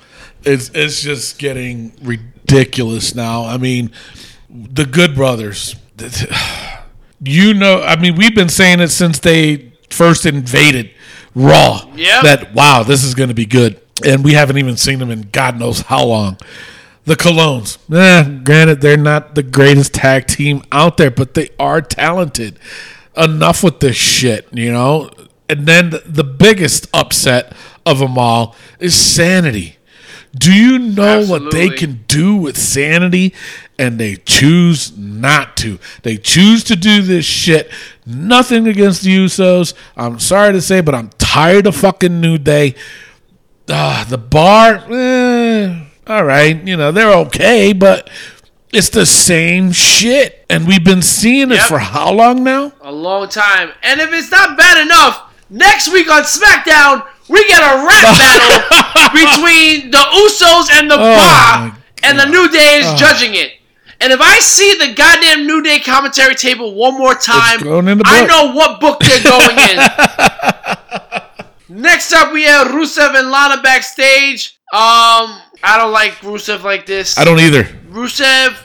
[0.44, 3.44] It's it's just getting ridiculous now.
[3.44, 3.90] I mean,
[4.72, 5.76] the Good Brothers.
[7.22, 10.90] You know, I mean, we've been saying it since they first invaded
[11.34, 11.88] Raw.
[11.94, 12.22] Yep.
[12.22, 15.28] That wow, this is going to be good, and we haven't even seen them in
[15.32, 16.38] God knows how long.
[17.04, 21.80] The Colognes, eh, granted, they're not the greatest tag team out there, but they are
[21.80, 22.58] talented.
[23.16, 25.08] Enough with this shit, you know.
[25.48, 27.52] And then the- the biggest upset
[27.86, 29.76] of them all is Sanity.
[30.36, 33.32] Do you know what they can do with Sanity?
[33.78, 35.78] And they choose not to.
[36.02, 37.70] They choose to do this shit.
[38.06, 39.74] Nothing against the Usos.
[39.96, 42.74] I'm sorry to say, but I'm tired of fucking New Day.
[43.68, 48.08] Ah, the bar, eh, all right, you know they're okay, but
[48.72, 51.66] it's the same shit, and we've been seeing it Yep.
[51.66, 52.72] for how long now?
[52.80, 53.72] A long time.
[53.82, 55.20] And if it's not bad enough,
[55.50, 61.16] next week on SmackDown, we get a rap battle between the Usos and the Oh
[61.16, 63.54] Bar, and the New Day is judging it.
[64.00, 67.98] And if I see the goddamn New Day commentary table one more time, going in
[67.98, 69.78] the I know what book they're going in.
[71.82, 74.58] Next up, we have Rusev and Lana backstage.
[74.72, 77.18] Um, I don't like Rusev like this.
[77.18, 77.64] I don't either.
[77.90, 78.56] Rusev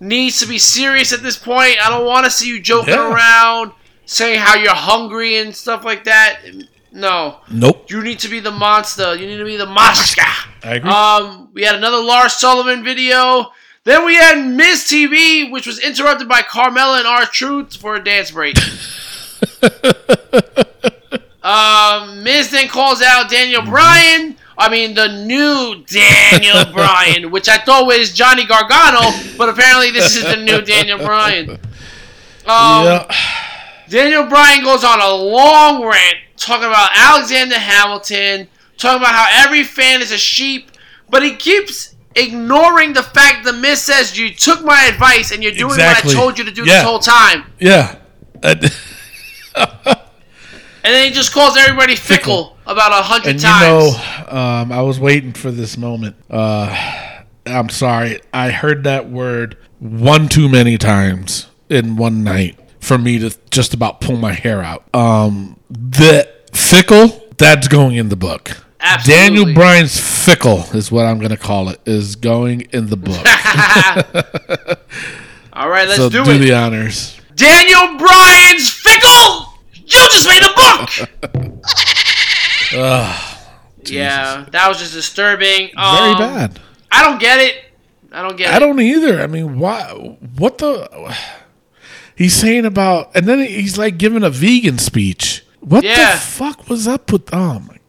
[0.00, 1.76] needs to be serious at this point.
[1.84, 3.12] I don't want to see you joking Yeah.
[3.12, 3.72] around,
[4.06, 6.40] saying how you're hungry and stuff like that.
[6.92, 7.88] No, Nope.
[7.90, 9.14] you need to be the monster.
[9.14, 10.22] You need to be the monster.
[10.64, 10.90] I agree.
[10.90, 13.52] Um, we had another Lars Sullivan video.
[13.84, 18.04] Then we had Miz TV, which was interrupted by Carmella and R Truth for a
[18.04, 18.56] dance break.
[21.42, 24.36] um, Miz then calls out Daniel Bryan.
[24.58, 29.00] I mean, the new Daniel Bryan, which I thought was Johnny Gargano,
[29.38, 31.58] but apparently this is the new Daniel Bryan.
[32.46, 33.04] Um.
[33.90, 39.62] Daniel Bryan goes on a long rant talking about Alexander Hamilton, talking about how every
[39.62, 40.70] fan is a sheep,
[41.10, 45.52] but he keeps ignoring the fact the Miz says you took my advice and you're
[45.52, 46.08] doing Exactly.
[46.14, 46.74] what I told you to do Yeah.
[46.74, 47.44] this whole time.
[47.58, 47.96] Yeah.
[50.82, 53.94] And then he just calls everybody fickle, about a hundred and you times.
[53.94, 56.16] know, um, I was waiting for this moment.
[56.30, 56.74] Uh,
[57.44, 58.20] I'm sorry.
[58.32, 63.74] I heard that word one too many times in one night for me to just
[63.74, 64.84] about pull my hair out.
[64.94, 68.64] Um, the fickle, that's going in the book.
[68.82, 69.24] Absolutely.
[69.28, 71.80] Daniel Bryan's fickle is what I'm going to call it.
[71.86, 73.16] Is going in the book.
[75.52, 76.38] All right, let's so do, do it.
[76.38, 77.20] the honors.
[77.34, 79.52] Daniel Bryan's fickle.
[79.74, 80.88] You just made a book.
[83.84, 85.70] yeah, that was just disturbing.
[85.74, 86.60] Very Um, bad.
[86.92, 87.64] I don't get it.
[88.12, 88.56] I don't get I it.
[88.56, 89.20] I don't either.
[89.20, 89.82] I mean, why?
[90.36, 91.16] What the?
[92.16, 95.44] He's saying about, and then he's like giving a vegan speech.
[95.60, 96.12] What Yeah.
[96.12, 97.32] the fuck was up with?
[97.32, 97.79] Oh my god!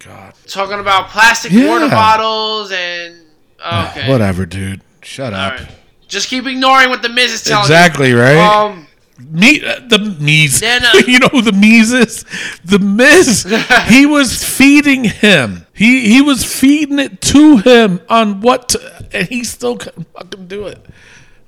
[0.51, 1.67] Talking about plastic Yeah.
[1.69, 3.15] water bottles and
[3.59, 4.81] okay, Whatever, dude.
[5.01, 5.59] Shut All up.
[5.59, 5.67] right.
[6.07, 7.73] Just keep ignoring what the Miz is telling you.
[7.73, 8.35] Exactly right.
[8.37, 8.87] Um,
[9.17, 10.59] Me, uh, the Miz.
[10.59, 12.25] Then, uh, you know who the Miz is?
[12.65, 13.43] The Miz.
[13.87, 15.65] he was feeding him.
[15.73, 20.47] He he was feeding it to him on what, to, and he still couldn't fucking
[20.47, 20.85] do it.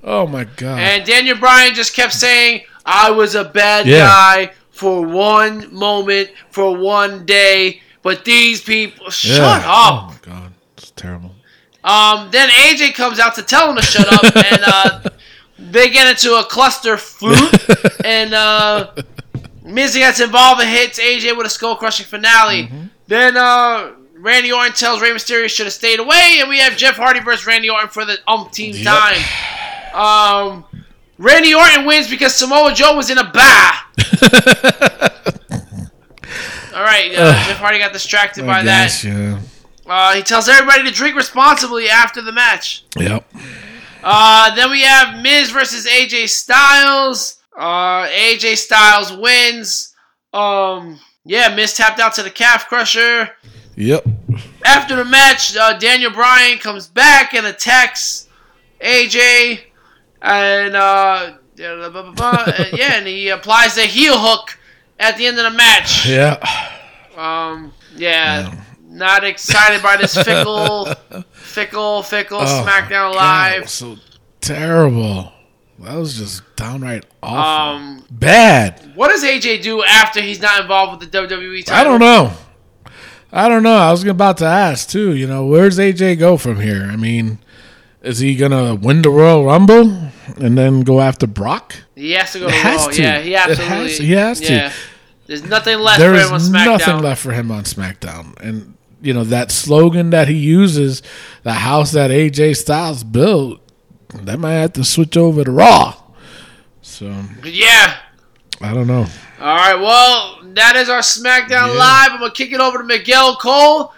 [0.02, 0.78] Oh my god!
[0.80, 4.06] and Daniel Bryan just kept saying, "I was a bad Yeah.
[4.06, 9.64] guy for one moment, for one day." But these people, shut Yeah.
[9.66, 10.04] up.
[10.04, 11.32] Oh my god, it's terrible.
[11.82, 15.00] Um, then AJ comes out to tell him to shut up, and uh,
[15.58, 17.52] they get into a cluster flute,
[18.04, 18.92] and uh,
[19.64, 22.64] Miz gets involved and hits AJ with a skull crushing finale.
[22.68, 22.86] Mm-hmm.
[23.08, 26.96] Then uh, Randy Orton tells Rey Mysterio should have stayed away, and we have Jeff
[26.96, 28.86] Hardy versus Randy Orton for the umpteenth Yep.
[28.86, 29.94] time.
[29.94, 30.64] Um,
[31.18, 33.72] Randy Orton wins because Samoa Joe was in a bar.
[36.74, 39.04] All right, uh, Jeff Hardy got distracted by I that.
[39.04, 39.40] yeah.
[39.86, 42.84] Uh, he tells everybody to drink responsibly after the match.
[42.98, 43.24] Yep.
[44.02, 47.40] Uh, then we have Miz versus AJ Styles.
[47.56, 49.94] Uh, AJ Styles wins.
[50.32, 53.30] Um, yeah, Miz tapped out to the calf crusher.
[53.76, 54.06] Yep.
[54.64, 58.28] After the match, uh, Daniel Bryan comes back and attacks
[58.80, 59.60] AJ,
[60.22, 64.58] and uh, yeah, and he applies the heel hook
[64.98, 66.06] at the end of the match.
[66.08, 66.38] Yeah.
[67.16, 68.54] Um, yeah,
[68.88, 70.86] not excited by this fickle,
[71.32, 73.70] fickle, fickle Oh, SmackDown God, Live.
[73.70, 73.96] so
[74.40, 75.30] terrible.
[75.80, 77.76] That was just downright awful.
[77.84, 78.96] Um, Bad.
[78.96, 81.80] what does AJ do after he's not involved with the WWE title?
[81.80, 82.32] I don't know.
[83.32, 83.76] I don't know.
[83.76, 85.14] I was about to ask too.
[85.16, 86.88] You know, where's AJ go from here?
[86.90, 87.38] I mean,
[88.02, 91.74] is he gonna win the Royal Rumble and then go after Brock?
[91.94, 92.92] He has to go to has Raw.
[92.92, 93.02] to.
[93.02, 93.94] Yeah, he has absolutely.
[93.96, 94.02] to.
[94.04, 94.72] He has to.
[95.26, 96.64] There's nothing left There for him on SmackDown.
[96.66, 101.02] There's nothing left for him on SmackDown, and you know that slogan that he uses,
[101.44, 103.60] the house that AJ Styles built,
[104.14, 105.94] that might have to switch over to Raw.
[106.82, 107.12] So
[107.44, 107.96] Yeah.
[108.60, 109.06] I don't know.
[109.40, 109.74] All right.
[109.74, 111.78] Well, that is our SmackDown Yeah.
[111.78, 112.10] Live.
[112.12, 113.92] I'm gonna kick it over to Miguel Cole.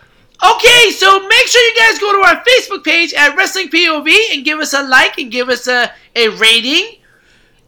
[0.45, 4.45] Okay, so make sure you guys go to our Facebook page at Wrestling POV and
[4.45, 6.96] give us a like and give us a, a rating.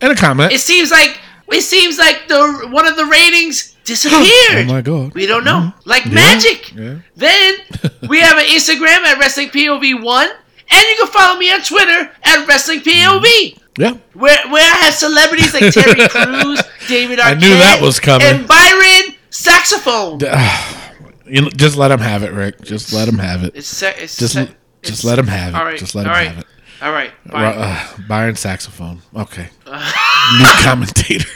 [0.00, 0.52] And a comment.
[0.52, 1.18] It seems like
[1.50, 4.20] it seems like the one of the ratings disappeared.
[4.52, 5.14] oh my god.
[5.14, 5.72] We don't know.
[5.72, 5.88] Mm-hmm.
[5.88, 6.74] Like Yeah, magic.
[6.74, 6.98] yeah.
[7.16, 7.54] Then
[8.08, 10.28] we have an Instagram at Wrestling POV1.
[10.70, 13.22] And you can follow me on Twitter at Wrestling POV.
[13.22, 13.80] Mm-hmm.
[13.82, 13.92] Yeah.
[14.12, 18.26] Where, where I have celebrities like Terry Crews, David Arquette, I knew that was coming.
[18.26, 20.20] and Byron Saxophone.
[20.30, 20.92] Ah.
[21.26, 22.60] You know, just let him have it, Rick.
[22.62, 23.52] Just let him have it.
[23.54, 24.36] It's, it's Just,
[24.82, 25.58] just let him have it.
[25.58, 26.46] Right, Just let him right, have it.
[26.80, 27.12] All right.
[27.26, 27.58] Byron.
[27.58, 29.02] Uh, Byron saxophone.
[29.14, 29.48] Okay.
[29.66, 31.28] New commentator.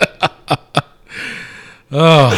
[1.92, 2.30] oh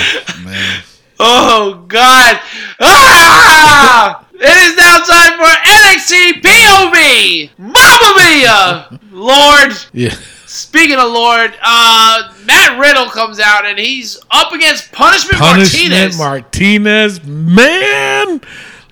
[0.45, 0.83] man.
[1.19, 2.41] Oh God!
[2.81, 4.27] Ah!
[4.35, 7.51] It is now time for NXT POV.
[7.59, 8.99] Mamma mia!
[9.13, 9.73] Lord.
[9.93, 10.17] Yeah.
[10.47, 16.19] Speaking of Lord, uh, Matt Riddle comes out and he's up against Punishment, Punishment Martinez.
[16.19, 17.25] Martinez.
[17.25, 18.41] Man,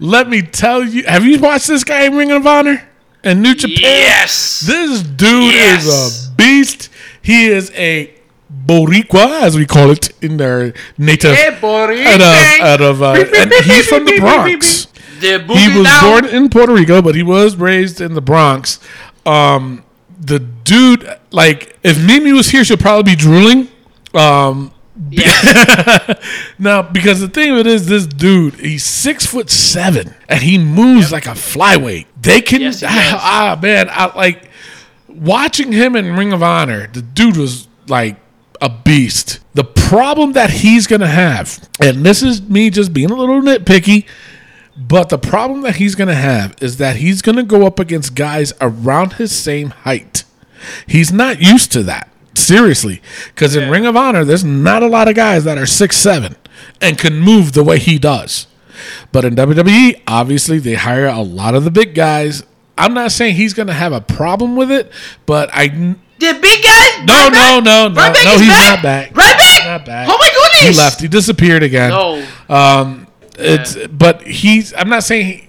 [0.01, 1.05] let me tell you.
[1.05, 2.89] Have you watched this guy in Ring of Honor?
[3.23, 3.79] And New Japan.
[3.83, 4.61] Yes.
[4.61, 5.85] This dude Yes.
[5.87, 6.89] is a beast.
[7.23, 8.15] He is a
[8.67, 11.35] Boricua, as we call it in their native.
[11.37, 12.07] Hey, Boricua.
[12.07, 14.87] Out of, out of, uh, and he's from the Bronx.
[15.21, 16.03] The He was down.
[16.03, 18.81] born in Puerto Rico, but he was raised in the Bronx.
[19.27, 19.85] Um,
[20.19, 23.69] the dude, like, if Mimi was here, she'll probably be drooling.
[24.15, 24.73] Um,
[25.09, 26.15] Yeah.
[26.59, 30.59] now, because the thing of it is, this dude, he's six foot seven, and he
[30.59, 32.07] moves like a flyweight.
[32.21, 34.51] They can, Yes, ah, man, I like
[35.09, 36.87] watching him in Ring of Honor.
[36.87, 38.17] The dude was like
[38.61, 39.41] a beast.
[39.55, 44.07] The problem that he's gonna have, and this is me just being a little nitpicky,
[44.77, 48.53] but the problem that he's gonna have is that he's gonna go up against guys
[48.61, 50.25] around his same height.
[50.87, 52.11] He's not used to that.
[52.35, 53.03] Seriously.
[53.29, 56.37] Because in Ring of Honor, there's not a lot of guys that are six seven
[56.81, 58.47] and can move the way he does.
[59.13, 62.45] But in WWE, obviously they hire a lot of the big guys.
[62.79, 64.91] I'm not saying he's gonna have a problem with it,
[65.27, 67.05] but I The big guy?
[67.05, 67.65] no Right no back?
[67.65, 68.75] no no Right back no he's back?
[68.77, 69.17] not back.
[69.17, 69.65] Right back?
[69.67, 70.09] Not back.
[70.11, 70.77] Oh my goodness.
[70.77, 71.01] He left.
[71.01, 71.91] He disappeared again.
[71.91, 72.27] No.
[72.49, 73.07] Um,
[73.39, 74.73] it's but he's.
[74.75, 75.49] I'm not saying he,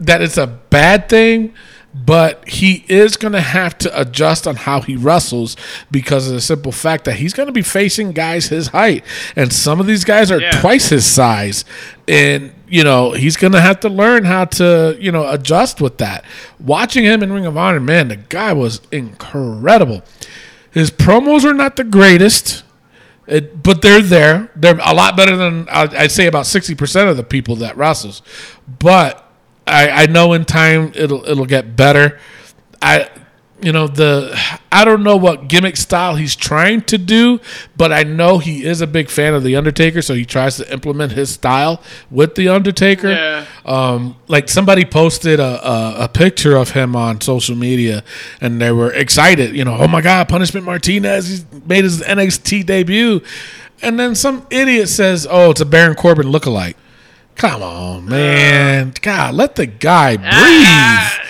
[0.00, 1.54] that it's a bad thing,
[1.94, 5.56] but he is going to have to adjust on how he wrestles
[5.90, 9.04] because of the simple fact that he's going to be facing guys his height,
[9.36, 10.60] and some of these guys are Yeah.
[10.60, 11.64] twice his size,
[12.08, 15.98] and you know he's going to have to learn how to you know adjust with
[15.98, 16.24] that.
[16.58, 20.02] Watching him in Ring of Honor, man, the guy was incredible.
[20.72, 22.64] His promos are not the greatest.
[23.26, 24.50] It, but they're there.
[24.54, 28.20] They're a lot better than I'd say about sixty percent of the people that wrestles.
[28.80, 29.23] But
[29.66, 32.18] I, I know in time it'll it'll get better.
[32.82, 33.08] I
[33.64, 34.38] you know the
[34.70, 37.40] I don't know what gimmick style he's trying to do,
[37.76, 40.70] but I know he is a big fan of the Undertaker, so he tries to
[40.70, 43.10] implement his style with the Undertaker.
[43.10, 43.46] Yeah.
[43.64, 48.04] Um, like somebody posted a, a, a picture of him on social media,
[48.40, 49.56] and they were excited.
[49.56, 53.22] You know, oh my God, Punishment Martinez, he's made his NXT debut,
[53.80, 56.74] and then some idiot says, "Oh, it's a Baron Corbin lookalike."
[57.36, 58.92] Come on, man.
[59.02, 60.40] God, let the guy ah.
[60.40, 61.20] breathe.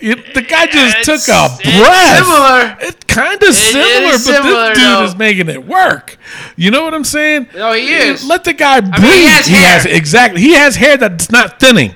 [0.00, 2.18] You- the guy just took a breath.
[2.24, 2.76] similar.
[2.82, 5.02] It's kind of similar, but similar, this dude though.
[5.04, 6.16] is making it work.
[6.54, 7.48] You know what I'm saying?
[7.52, 8.24] No, he is.
[8.24, 8.92] Let the guy breathe.
[9.02, 9.46] mean, he has
[9.84, 9.96] hair.
[9.96, 10.40] exactly.
[10.40, 11.94] He has hair that's not thinning.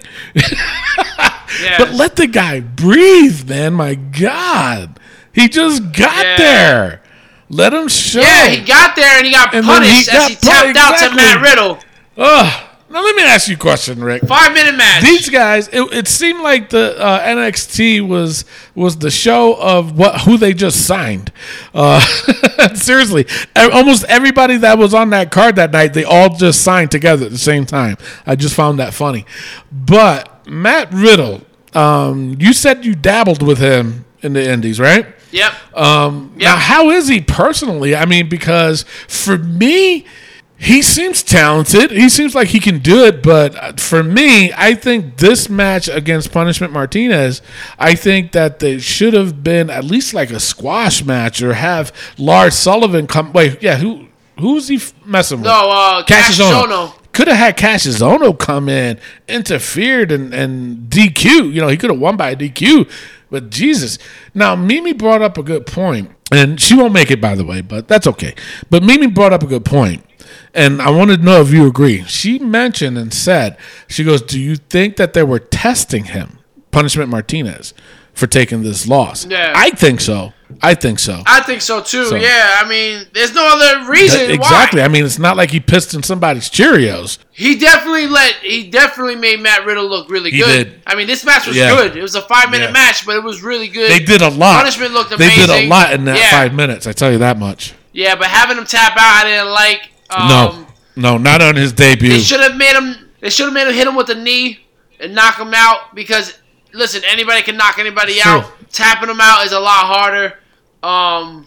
[1.63, 1.77] Yeah.
[1.79, 3.75] But let the guy breathe, man.
[3.75, 4.99] My God,
[5.33, 6.37] he just got Yeah.
[6.39, 7.03] there.
[7.51, 8.21] Let him show.
[8.21, 10.67] yeah, he got there and he got And then he punished as got he tapped
[10.69, 11.17] put- out to exactly.
[11.17, 11.79] Matt Riddle.
[12.17, 12.69] Ugh.
[12.93, 14.25] Now let me ask you a question, Rick.
[14.25, 15.03] Five minute match.
[15.03, 20.21] These guys, it, it seemed like the uh, NXT was was the show of what
[20.23, 21.33] who they just signed.
[21.73, 22.01] Uh,
[22.75, 23.25] seriously,
[23.57, 27.33] almost everybody that was on that card that night, they all just signed together at
[27.33, 27.97] the same time.
[28.27, 29.25] I just found that funny.
[29.73, 31.41] But Matt Riddle,
[31.73, 35.07] um, you said you dabbled with him in the Indies, right?
[35.31, 35.55] yep.
[35.75, 36.51] Um, Yeah.
[36.51, 37.97] Now, how is he personally?
[37.97, 40.05] I mean, because for me,
[40.63, 41.91] he seems talented.
[41.91, 43.21] He seems like he can do it.
[43.21, 47.43] But uh, for me, I think this match against Punishment Martinez,
[47.81, 51.93] I think that they should have been at least like a squash match or have
[52.17, 53.33] Lars Sullivan come.
[53.33, 54.07] Wait, yeah, who
[54.39, 55.47] who's he messing with?
[55.47, 56.95] no, uh, Cassius Ohno.
[57.13, 61.53] Could have had Cassius Ohno come in, interfered, and, and DQ.
[61.53, 62.89] You know, he could have won by a DQ.
[63.31, 63.99] But Jesus.
[64.33, 67.63] Now, Mimi brought up a good point, and she won't make it, by the way,
[67.63, 68.35] but that's okay.
[68.71, 70.05] But Mimi brought up a good point,
[70.55, 72.05] and I wanted to know if you agree.
[72.05, 73.57] She mentioned and said,
[73.89, 76.39] she goes, Do you think that they were testing him,
[76.71, 77.75] Punishment Martinez,
[78.13, 79.25] for taking this loss?
[79.27, 79.53] Yeah.
[79.57, 80.33] I think so.
[80.61, 81.23] I think so.
[81.25, 82.05] I think so too.
[82.05, 84.81] So- yeah, I mean, there's no other reason exactly.
[84.81, 84.85] why.
[84.85, 87.17] I mean, it's not like he pissed in somebody's Cheerios.
[87.31, 90.65] He definitely let he definitely made Matt Riddle look really He good.
[90.73, 90.83] did.
[90.87, 91.75] I mean, this match was Yeah.
[91.75, 91.97] good.
[91.97, 92.73] It was a five minute Yeah.
[92.73, 93.91] match, but it was really good.
[93.91, 94.59] They did a lot.
[94.59, 95.47] Punishment looked amazing.
[95.47, 96.31] They did a lot in that Yeah.
[96.31, 96.87] five minutes.
[96.87, 97.73] I tell you that much.
[97.95, 99.89] Yeah, but having him tap out, I didn't like.
[100.17, 102.11] Um, no, no, not on his debut.
[102.11, 103.11] They should have made him.
[103.21, 104.61] They should have made him hit him with a knee
[105.01, 106.39] and knock him out because
[106.73, 108.39] listen, anybody can knock anybody Sure.
[108.39, 108.53] out.
[108.73, 110.39] Tapping him out is a lot harder.
[110.83, 111.47] Um,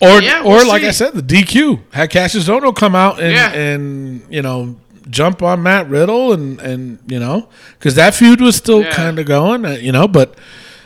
[0.00, 0.88] or, Yeah, or we'll like see.
[0.88, 3.50] I said, the DQ had Cassius Ohno come out and Yeah.
[3.52, 4.76] and you know
[5.10, 7.48] jump on Matt Riddle and and you know
[7.78, 8.92] because that feud was still Yeah.
[8.94, 10.34] kind of going, uh, you know, but.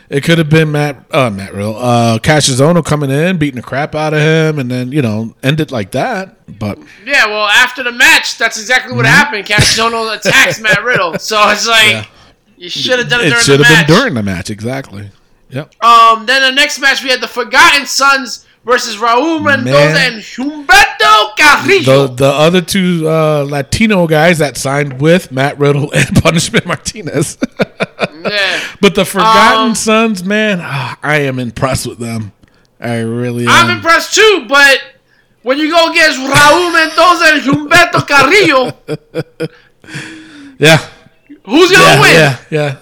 [0.09, 3.63] It could have been Matt, uh, Matt Riddle, uh, Cassius Ohno coming in, beating the
[3.63, 6.59] crap out of him, and then you know end it like that.
[6.59, 9.47] But yeah, well, after the match, that's exactly what happened.
[9.47, 12.11] Cassius Ohno attacks Matt Riddle, so it's like Mm-hmm.
[12.59, 12.65] Yeah.
[12.65, 15.11] you should have done it, it during should have been during the match, exactly.
[15.51, 15.75] Yep.
[15.85, 21.37] Um, then the next match we had the Forgotten Sons versus Raul Mendoza and Humberto
[21.39, 22.09] Carrillo.
[22.09, 27.39] The the other two uh, Latino guys that signed with Matt Riddle and Punishment Martinez.
[28.23, 28.61] yeah.
[28.83, 32.33] but the Forgotten Um, Sons, man, ah, I am impressed with them.
[32.81, 33.51] I really am.
[33.51, 34.83] I'm impressed too, but
[35.43, 38.73] when you go against Raul Mendoza and Humberto Carrillo,
[40.59, 40.79] Yeah.
[41.45, 42.15] who's gonna Yeah, win?
[42.51, 42.77] yeah,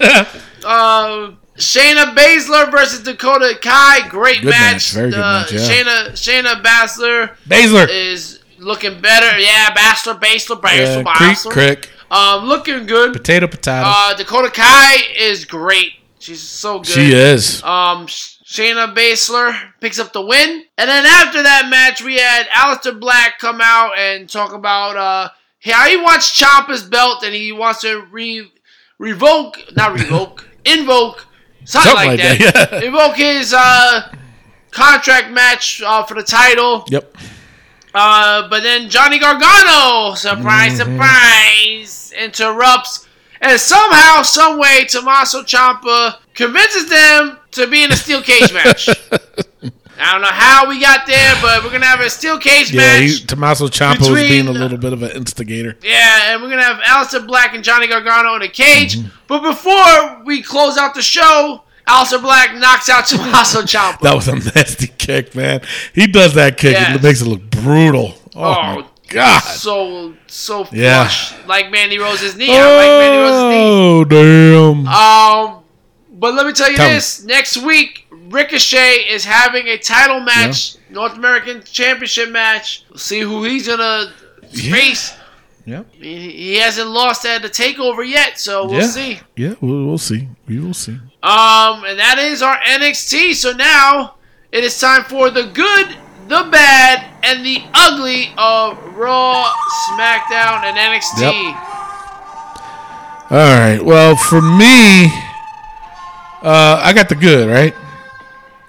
[0.00, 0.26] yeah.
[0.64, 4.08] Uh, Shayna Baszler versus Dakota Kai.
[4.08, 4.72] Great Good match.
[4.72, 5.60] match, very good Uh, match, yeah.
[5.60, 7.88] Shayna Shayna Baszler Baszler.
[7.90, 9.38] is looking better.
[9.38, 11.50] Yeah, Baszler, Baszler, Baszler, Yeah, Creek, Baszler.
[11.52, 13.12] crick, Um, looking good.
[13.12, 13.86] potato, potato.
[13.86, 15.92] Uh, Dakota Kai is great.
[16.20, 16.86] She's so good.
[16.94, 17.62] she is.
[17.62, 20.64] Um, Sh- Shayna Baszler picks up the win.
[20.78, 25.28] And then after that match, we had Aleister Black come out and talk about uh,
[25.64, 28.50] how he wants Ciampa's belt and he wants to re-
[28.98, 31.26] revoke, not revoke, invoke,
[31.68, 32.70] something, Something like, like that.
[32.70, 32.86] that, yeah.
[32.88, 34.14] Invoke his uh,
[34.70, 36.84] contract match uh, for the title.
[36.88, 37.16] Yep.
[37.94, 40.92] Uh, but then Johnny Gargano, surprise, Mm-hmm.
[40.92, 43.06] surprise, interrupts.
[43.40, 48.88] And somehow, some way, Tommaso Ciampa convinces them to be in a steel cage match.
[50.00, 52.80] I don't know how we got there, but we're gonna have a steel cage Yeah,
[53.00, 53.10] match.
[53.20, 55.76] he, Tommaso Ciampa was being a little bit of an instigator.
[55.82, 58.96] Yeah, and we're gonna have Aleister Black and Johnny Gargano in a cage.
[58.98, 59.08] Mm-hmm.
[59.26, 64.00] But before we close out the show, Aleister Black knocks out Tommaso Ciampa.
[64.00, 65.62] That was a nasty kick, man.
[65.94, 66.72] He does that kick.
[66.72, 66.96] Yes.
[66.96, 68.14] It makes it look brutal.
[68.36, 69.40] Oh, Oh, my god.
[69.40, 71.08] So so Yeah.
[71.08, 72.48] flush, like Mandy Rose's knee.
[72.56, 73.64] I like Mandy Rose's knee.
[73.64, 74.86] Oh damn.
[74.86, 75.64] Um,
[76.12, 76.94] but let me tell you Tell me.
[76.94, 82.84] this: next week, Ricochet is having a title match, North American Championship match.
[82.90, 84.12] We'll see who he's gonna
[84.50, 84.72] Yeah.
[84.74, 85.14] face.
[85.64, 85.82] yeah.
[85.92, 88.86] He, he hasn't lost at the Takeover yet, so we'll yeah.
[88.86, 89.20] see.
[89.36, 90.28] Yeah, we'll, we'll see.
[90.46, 90.98] We will see.
[91.22, 93.34] Um, and that is our NXT.
[93.34, 94.14] So now
[94.52, 95.96] it is time for the good,
[96.28, 99.50] the bad, and the ugly of Raw,
[99.90, 101.64] SmackDown, and NXT.
[103.30, 103.78] All right.
[103.82, 105.06] Well, for me,
[106.42, 107.74] uh, I got the good, right?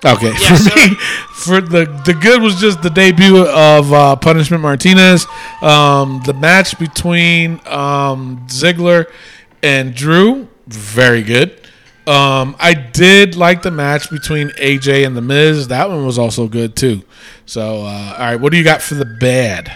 [0.04, 0.32] Okay.
[0.34, 0.96] For me,
[1.34, 5.28] for the the good was just the debut of uh, Punishment Martinez.
[5.62, 9.12] Um, the match between um, Ziggler
[9.62, 11.52] and Drew, very good.
[12.08, 15.68] Um, I did like the match between AJ and The Miz.
[15.68, 17.04] That one was also good too.
[17.46, 19.72] So, uh, all right, what do you got for the bad?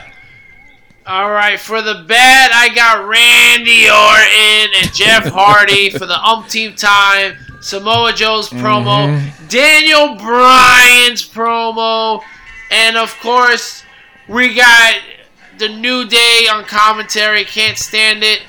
[1.05, 6.77] All right, for the bad, I got Randy Orton and Jeff Hardy for the umpteenth
[6.77, 7.35] time.
[7.63, 9.47] Samoa Joe's promo, Mm-hmm.
[9.47, 12.21] Daniel Bryan's promo,
[12.71, 13.83] and of course,
[14.27, 14.95] we got
[15.57, 17.45] the New Day on commentary.
[17.45, 18.41] Can't stand it.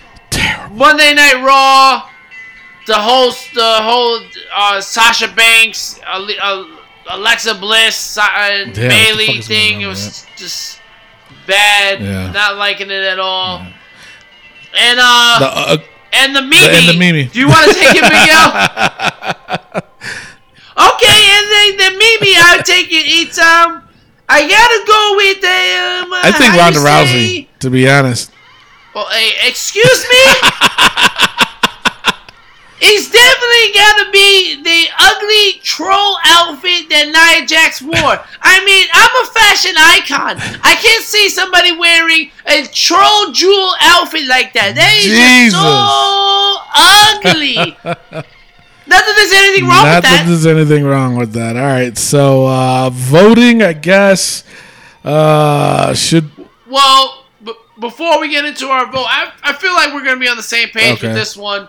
[0.72, 2.08] Monday Night Raw,
[2.86, 4.20] the host, the whole
[4.54, 6.64] uh, Sasha Banks, uh,
[7.10, 9.82] Alexa Bliss, uh, Bayley thing.
[9.82, 10.80] It was just
[11.46, 12.00] bad.
[12.00, 12.32] Yeah.
[12.32, 13.58] Not liking it at all.
[14.76, 15.76] And uh, The, uh,
[16.14, 16.66] and the Mimi.
[16.66, 17.24] and the Mimi.
[17.24, 18.50] Do you want to take it, Miguel?
[20.88, 23.06] okay, and then the Mimi, I'll take it.
[23.06, 23.82] It's um,
[24.28, 26.12] I gotta go with the um.
[26.24, 28.30] I think Ronda Rousey, to be honest.
[28.94, 30.16] Well, hey, excuse me.
[32.86, 37.96] It's definitely gotta be the ugly troll outfit that Nia Jax wore.
[38.42, 40.36] I mean, I'm a fashion icon.
[40.62, 44.74] I can't see somebody wearing a troll jewel outfit like that.
[44.76, 47.56] That is just so ugly.
[48.86, 50.24] Not that there's anything wrong Not with that that.
[50.28, 51.56] there's anything wrong with that.
[51.56, 54.44] All right, so uh, voting, I guess,
[55.04, 56.30] uh, should
[56.68, 60.20] Well, b- before we get into our vote, I, I feel like we're going to
[60.20, 61.06] be on the same page Okay.
[61.08, 61.68] with this one.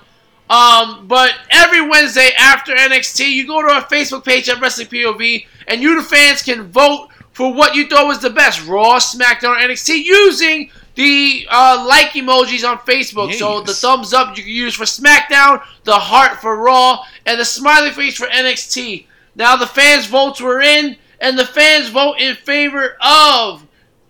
[0.50, 5.46] Um, but every Wednesday after NXT, you go to our Facebook page at Wrestling POV,
[5.68, 9.56] and you, the fans, can vote for what you thought was the best Raw, SmackDown,
[9.56, 13.34] or NXT using the uh, like emojis on Facebook.
[13.34, 17.46] So the thumbs up you can use for SmackDown, the heart for Raw, and the
[17.46, 19.06] smiley face for NXT.
[19.36, 23.66] Now the fans' votes were in, and the fans vote in favor of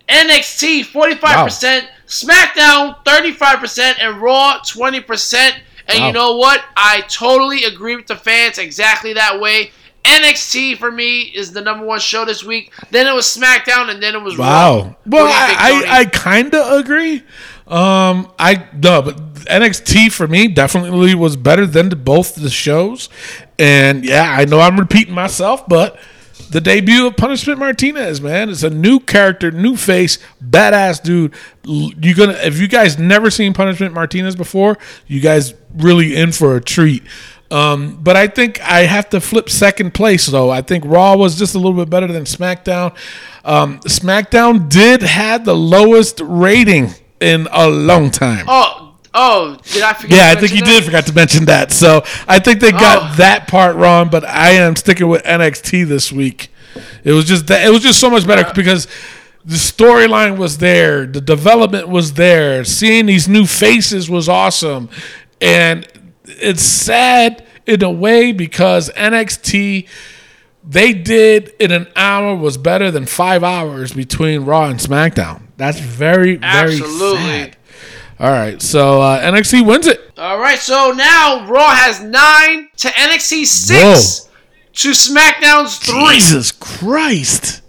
[0.07, 5.51] NXT 45%, SmackDown 35%, and Raw 20%.
[5.87, 6.07] And Wow.
[6.07, 6.63] you know what?
[6.75, 9.71] I totally agree with the fans exactly that way.
[10.03, 12.71] NXT for me is the number one show this week.
[12.91, 14.81] Then it was SmackDown, and then it was wow.
[14.83, 17.23] What Well, do you think, I, I, I kind of agree.
[17.67, 23.09] Um, I no, but NXT for me definitely was better than both the shows.
[23.57, 25.97] And yeah, I know I'm repeating myself, but
[26.51, 31.33] the debut of Punishment Martinez, man, it's a new character, new face, badass dude.
[31.67, 34.77] L- You gonna if you guys never seen Punishment Martinez before,
[35.07, 37.03] you guys really in for a treat.
[37.51, 40.49] Um, but I think I have to flip second place though.
[40.49, 42.95] I think Raw was just a little bit better than SmackDown.
[43.43, 46.89] Um, SmackDown did have the lowest rating
[47.21, 48.45] in a long time.
[48.47, 48.84] Oh,
[49.15, 50.17] oh, did I forget?
[50.17, 51.71] Yeah, I think you mention did forget to mention that.
[51.71, 53.15] So I think they got Oh.
[53.15, 56.49] that part wrong, but I am sticking with NXT this week.
[57.03, 58.53] It was just that it was just so much better uh.
[58.53, 58.87] because
[59.45, 64.89] the storyline was there, the development was there, seeing these new faces was awesome,
[65.39, 65.87] and
[66.25, 69.87] it's sad in a way because NXT
[70.67, 75.43] they did in an hour was better than five hours between Raw and SmackDown.
[75.57, 77.17] That's very very Absolutely.
[77.23, 77.57] sad.
[78.19, 79.99] All right, so uh, NXT wins it.
[80.17, 84.29] All right, so now Raw has nine to NXT six
[84.73, 86.15] to SmackDown's three.
[86.15, 87.61] Jesus Christ!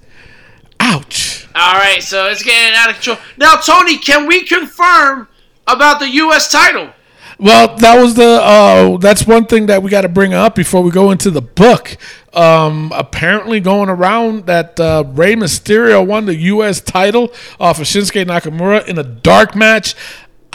[0.79, 1.49] Ouch!
[1.55, 3.17] All right, so it's getting out of control.
[3.37, 5.27] Now, Tony, can we confirm
[5.67, 6.51] about the U.S.
[6.51, 6.91] title?
[7.39, 10.83] Well, that was the uh, that's one thing that we got to bring up before
[10.83, 11.99] we go into the book.
[12.33, 16.81] Um, apparently, going around that uh, Rey Mysterio won the U.S.
[16.81, 19.95] title off of Shinsuke Nakamura in a dark match.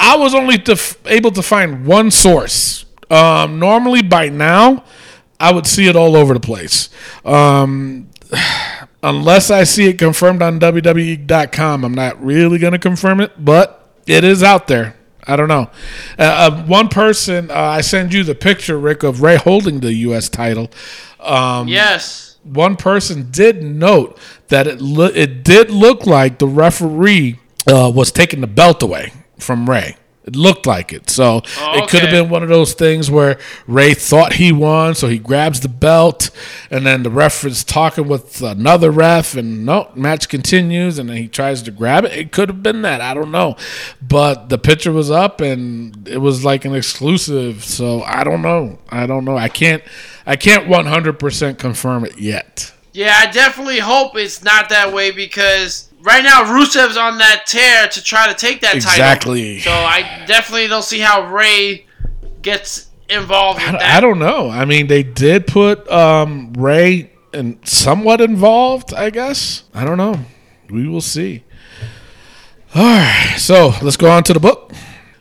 [0.04, 0.76] I was only to
[1.06, 2.86] able to find one source.
[3.12, 4.84] Um, normally, by now,
[5.40, 6.90] I would see it all over the place.
[7.24, 8.10] Um,
[9.04, 13.90] unless I see it confirmed on WWE.com, I'm not really going to confirm it, but
[14.08, 14.96] it is out there.
[15.28, 15.70] I don't know.
[16.18, 19.94] Uh, uh, one person, uh, I send you the picture, Rick, of Rey holding the
[19.94, 20.30] U.S.
[20.30, 20.72] title.
[21.20, 22.38] Um, Yes.
[22.44, 24.18] one person did note
[24.48, 27.38] that it lo- it did look like the referee
[27.68, 29.96] uh, was taking the belt away from Rey.
[30.24, 31.10] It looked like it.
[31.10, 34.94] So oh, it could have been one of those things where Rey thought he won,
[34.94, 36.30] so he grabs the belt,
[36.70, 41.18] and then the ref is talking with another ref, and no, match continues, and then
[41.18, 42.12] he tries to grab it.
[42.12, 43.02] It could have been that.
[43.02, 43.56] I don't know.
[44.00, 47.64] But the picture was up, and it was like an exclusive.
[47.64, 48.78] So I don't know.
[48.90, 49.38] I don't know.
[49.38, 49.82] I can't.
[50.28, 52.72] I can't 100% confirm it yet.
[52.94, 57.88] Yeah, I definitely hope it's not that way because right now Rusev's on that tear
[57.88, 58.98] to try to take that Exactly.
[58.98, 59.34] title.
[59.36, 59.60] Exactly.
[59.60, 61.86] So I definitely don't see how Rey
[62.42, 63.82] gets involved I, that.
[63.82, 64.50] I don't know.
[64.50, 68.94] I mean, they did put um, Rey and somewhat involved.
[68.94, 69.64] I guess.
[69.74, 70.16] I don't know.
[70.70, 71.44] We will see.
[72.74, 74.72] All right, so let's go on to the book.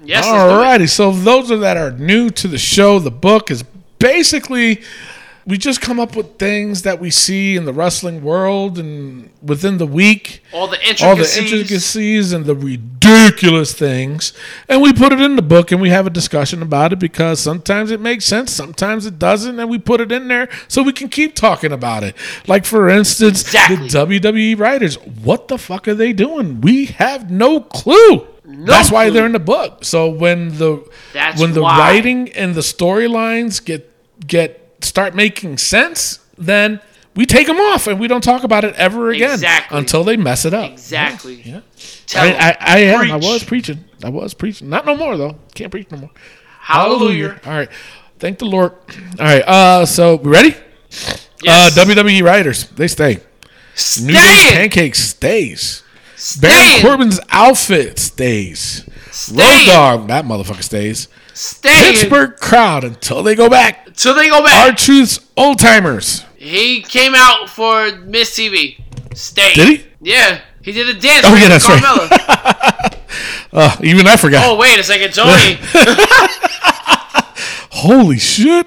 [0.04, 0.28] Yes, it.
[0.30, 3.64] Alrighty, so those that are new to the show, the book is
[3.98, 4.82] basically
[5.46, 9.78] we just come up with things that we see in the wrestling world and within
[9.78, 11.38] the week all the all the intricacies.
[11.52, 14.32] intricacies and the ridiculous things,
[14.68, 17.40] and we put it in the book and we have a discussion about it because
[17.40, 20.92] sometimes it makes sense, sometimes it doesn't, and we put it in there so we
[20.92, 22.14] can keep talking about it.
[22.46, 23.88] Like for instance, Exactly.
[23.88, 26.60] the WWE writers, what the fuck are they doing?
[26.60, 28.26] We have no clue.
[28.44, 29.84] That's why they're in the book.
[29.84, 31.78] So when the That's when the why.
[31.78, 33.88] writing and the storylines get
[34.26, 36.80] get start making sense, then
[37.16, 39.78] we take them off and we don't talk about it ever again Exactly.
[39.78, 40.70] until they mess it up.
[40.72, 41.42] Exactly.
[41.42, 41.60] Yeah.
[42.06, 42.30] Tell I.
[42.30, 43.10] I, I am.
[43.12, 43.84] I was preaching.
[44.04, 44.68] I was preaching.
[44.68, 45.36] Not no more though.
[45.54, 46.10] Can't preach no more.
[46.60, 47.40] Hallelujah.
[47.44, 47.68] All right.
[48.18, 48.72] Thank the Lord.
[49.18, 49.42] All right.
[49.42, 50.54] Uh, so we ready?
[51.42, 51.76] Yes.
[51.76, 53.14] Uh, WWE writers, they stay.
[53.14, 54.52] New Day Staying.
[54.52, 55.82] Pancake stays.
[56.40, 58.84] Baron Corbin's outfit stays.
[58.86, 59.66] Road Staying.
[59.66, 61.08] Dogg, that motherfucker stays.
[61.40, 61.94] Staying.
[61.94, 63.86] Pittsburgh crowd until they go back.
[63.86, 64.68] Until they go back.
[64.68, 66.22] R-Truth's old timers.
[66.36, 68.78] He came out for MizTV.
[69.14, 69.54] Stay.
[69.54, 69.86] Did he?
[70.02, 70.40] Yeah.
[70.62, 71.24] He did a dance.
[71.26, 72.96] Oh, yeah, that's right.
[73.52, 74.44] Uh, even I forgot.
[74.46, 75.12] oh, wait a second.
[75.12, 75.58] Tony.
[77.72, 78.66] Holy shit.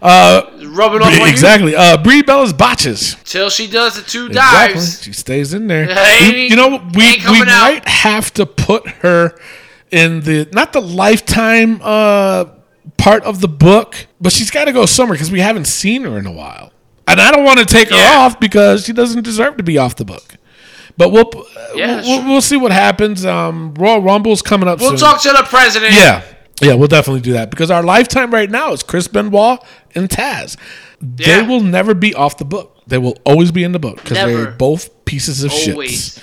[0.00, 1.74] Uh, rubbing off exactly.
[1.74, 3.16] Uh, Brie Bella's botches.
[3.24, 4.74] Till she does the two Exactly.
[4.74, 5.02] dives.
[5.02, 5.86] She stays in there.
[6.32, 7.46] We- you know, we we out.
[7.46, 9.36] might have to put her
[9.90, 12.46] in the not the lifetime uh,
[12.96, 16.18] part of the book, but she's got to go somewhere because we haven't seen her
[16.18, 16.72] in a while,
[17.06, 19.96] and I don't want to take her off because she doesn't deserve to be off
[19.96, 20.36] the book.
[20.96, 21.30] But we'll
[21.74, 23.24] Yeah, we'll, we'll, see what happens.
[23.24, 24.98] Um, Royal Rumble's coming up We'll soon.
[24.98, 25.94] talk to the president.
[25.94, 26.22] Yeah.
[26.60, 29.64] Yeah, we'll definitely do that because our lifetime right now is Chris Benoit
[29.94, 30.58] and Taz.
[31.00, 32.76] They will never be off the book.
[32.86, 36.20] They will always be in the book because they're both pieces of shit.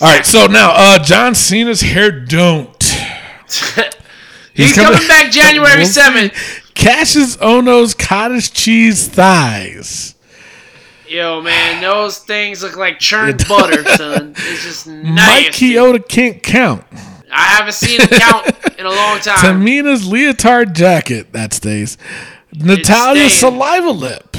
[0.00, 0.02] Always.
[0.02, 2.82] All right, so now uh, John Cena's hair don't.
[4.54, 5.82] He's, coming, back January.
[5.82, 6.74] 7th.
[6.74, 10.14] Cassius Ohno's cottage cheese thighs.
[11.06, 14.34] Yo, man, those things look like churned butter, son.
[14.34, 15.72] It's just Mike nasty.
[15.72, 16.84] Kyoto can't count.
[17.30, 19.38] I haven't seen a count in a long time.
[19.38, 21.98] Tamina's leotard jacket that stays.
[22.54, 24.36] Natalya's saliva lip.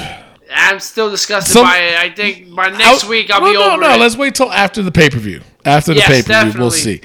[0.54, 1.98] I'm still disgusted So- by it.
[1.98, 4.00] I think by next Out- week I'll well, be no, over no, it.
[4.00, 5.40] let's wait till after the pay per view.
[5.66, 7.00] After the Yes, pay per view, we'll see.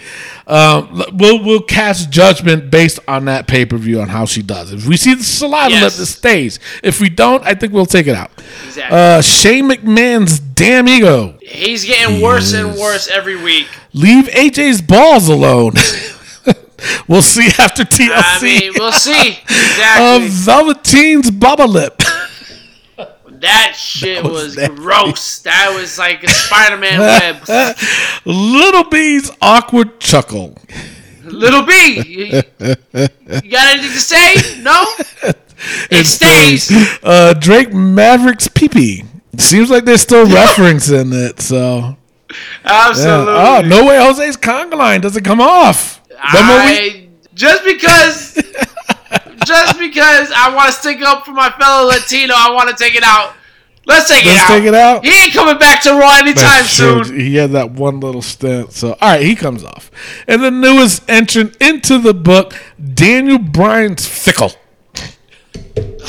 [0.46, 4.74] Um, we'll we'll cast judgment based on that pay per view on how she does.
[4.74, 5.98] If we see the saliva Yes.
[5.98, 6.60] lip, it stays.
[6.84, 8.32] If we don't, I think we'll take it out.
[8.68, 8.98] Exactly.
[8.98, 11.36] Uh, Shane McMahon's damn ego.
[11.42, 13.68] He's getting worse and worse every week.
[13.94, 15.74] Leave AJ's balls alone.
[17.08, 18.10] we'll see after TLC.
[18.14, 19.40] I mean, we'll see.
[19.48, 20.28] Uh, Exactly.
[20.30, 22.02] Velveteen's bubba lip.
[23.42, 24.76] that shit was was, nasty.
[24.76, 25.40] gross.
[25.40, 27.76] That was like a Spider-Man web.
[28.26, 30.58] Little B's awkward chuckle.
[31.24, 34.62] Little B, you, you got anything to say?
[34.62, 34.84] No.
[35.92, 36.72] It stays.
[37.04, 39.04] Uh, Drake Maverick's pee pee.
[39.38, 41.40] Seems like they're still referencing it.
[41.40, 41.96] So, yeah.
[42.66, 43.34] Absolutely.
[43.34, 46.02] oh no way, Jose's conga line doesn't come off.
[46.22, 48.29] I, just because,
[49.90, 53.04] because I want to stick up for my fellow Latino, I want to take it
[53.04, 53.34] out.
[53.86, 54.48] Let's take it Let's out.
[54.50, 55.04] take it out.
[55.04, 57.20] He ain't coming back to Raw anytime soon.
[57.20, 58.72] He had that one little stint.
[58.72, 59.90] So, all right, he comes off.
[60.28, 62.54] And the newest entrant into the book,
[62.94, 64.52] Daniel Bryan's Fickle.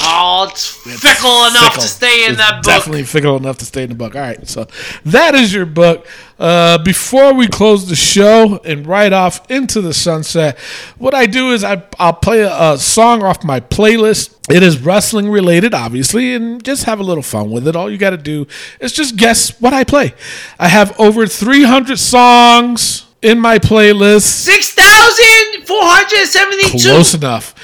[0.02, 1.82] Oh, it's fickle enough Fickle.
[1.82, 2.64] to stay in It's that book.
[2.64, 4.14] Definitely fickle enough to stay in the book.
[4.14, 4.66] All right, so
[5.04, 6.06] that is your book.
[6.38, 10.58] Uh, before we close the show and ride off into the sunset,
[10.98, 14.36] what I do is I, I'll play a, a song off my playlist.
[14.50, 17.76] It is wrestling related, obviously, and just have a little fun with it.
[17.76, 18.46] All you got to do
[18.80, 20.14] is just guess what I play.
[20.58, 24.22] I have over 300 songs in my playlist.
[24.22, 26.88] Six thousand four hundred seventy-two.
[26.88, 27.54] Close enough.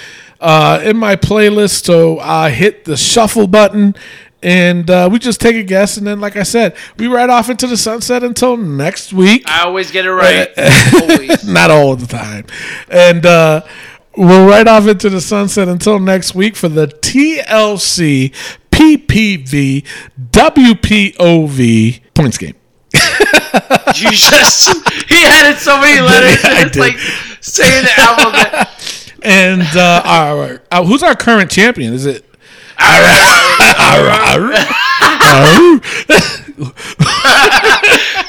[0.40, 3.94] Uh, in my playlist, so I hit the shuffle button,
[4.42, 7.48] and uh, we just take a guess, and then, like I said, we ride off
[7.48, 9.42] into the sunset until next week.
[9.46, 10.48] I always get it right.
[11.46, 12.46] Not all the time,
[12.90, 13.62] and uh,
[14.16, 18.34] we'll ride off into the sunset until next week for the TLC
[18.70, 19.84] PPV
[20.32, 22.54] WPOV points game.
[23.96, 24.68] You just
[25.08, 26.44] he added so many letters.
[26.44, 26.80] I it's did.
[26.80, 26.98] like
[27.40, 28.68] saying the alphabet.
[29.26, 31.92] And uh, our, uh, who's our current champion?
[31.92, 32.24] Is it?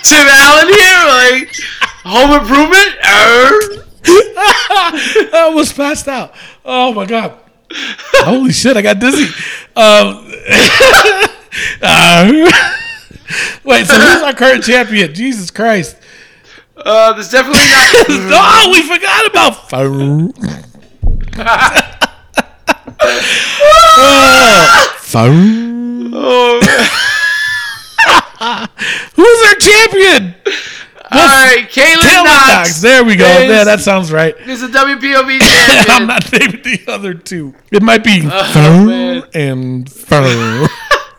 [0.03, 1.55] Tim Allen here, like
[2.03, 2.97] home improvement.
[5.33, 6.33] I was passed out.
[6.65, 7.37] Oh my god!
[8.23, 8.75] Holy shit!
[8.75, 9.25] I got dizzy.
[9.75, 9.75] Um,
[11.81, 12.31] uh,
[13.63, 15.13] wait, so who's our current champion?
[15.13, 15.95] Jesus Christ!
[16.75, 17.61] Uh, there's definitely
[18.29, 18.65] not.
[18.65, 19.69] Oh, we forgot about.
[21.37, 21.77] Phone.
[24.99, 26.11] Phone.
[26.13, 26.59] Oh,
[29.15, 30.35] Who's our champion?
[31.09, 32.47] all right, Kaylin Knox.
[32.49, 32.81] Knox.
[32.81, 33.25] There we go.
[33.25, 34.35] is- Yeah, that sounds right.
[34.47, 35.85] is a WPOV champion.
[35.89, 37.55] I'm not naming the other two.
[37.71, 38.53] It might be man.
[38.53, 40.67] phone and phone.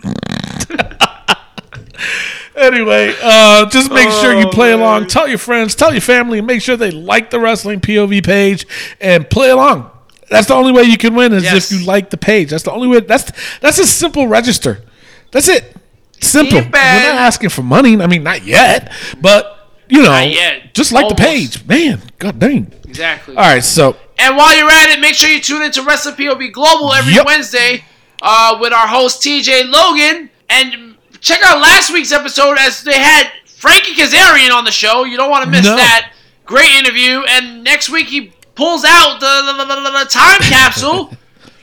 [2.56, 4.80] anyway, uh, just make sure you Oh, play man.
[4.80, 5.06] along.
[5.08, 8.66] Tell your friends, tell your family, and make sure they like the wrestling POV page
[9.00, 9.90] and play along.
[10.30, 11.70] That's the only way you can win is Yes.
[11.72, 12.50] if you like the page.
[12.50, 13.00] That's the only way.
[13.00, 13.30] That's
[13.60, 14.82] that's a simple register.
[15.30, 15.74] That's it.
[16.20, 16.58] Simple.
[16.58, 18.00] We're not asking for money.
[18.00, 19.54] I mean, not yet, but
[19.88, 20.74] you know, Not yet.
[20.74, 22.02] just like the page, man.
[22.18, 22.70] God dang.
[22.86, 23.34] exactly.
[23.36, 26.52] All right, so And while you're at it, make sure you tune into Wrestling POV
[26.52, 27.24] Global every Yep.
[27.24, 27.84] Wednesday
[28.20, 30.28] uh, with our host TJ Logan.
[30.50, 35.04] And check out last week's episode as they had Frankie Kazarian on the show.
[35.04, 35.76] You don't want to miss No.
[35.76, 36.12] that.
[36.44, 37.22] Great interview.
[37.28, 41.10] And next week he pulls out the, the, the, the- time capsule.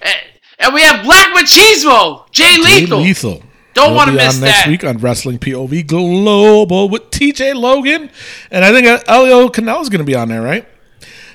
[0.02, 0.16] and,
[0.60, 3.00] and we have Black Machismo, Jay Lethal.
[3.00, 3.44] Jay Lethal.
[3.74, 4.68] Don't He'll wanna miss on next that.
[4.70, 8.10] week on Wrestling POV Global with TJ Logan,
[8.50, 10.66] and I think uh, Elio Canelo is going to be on there, right?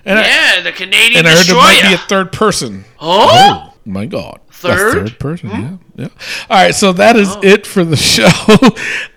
[0.07, 2.87] And I, Yeah, the Canadian and I heard there might be a third person.
[2.99, 3.66] oh?
[3.85, 4.93] My God, Third?
[5.09, 5.49] third person.
[5.51, 6.09] Yeah, yeah.
[6.49, 7.41] All right, so that is Oh.
[7.43, 8.28] it for the show.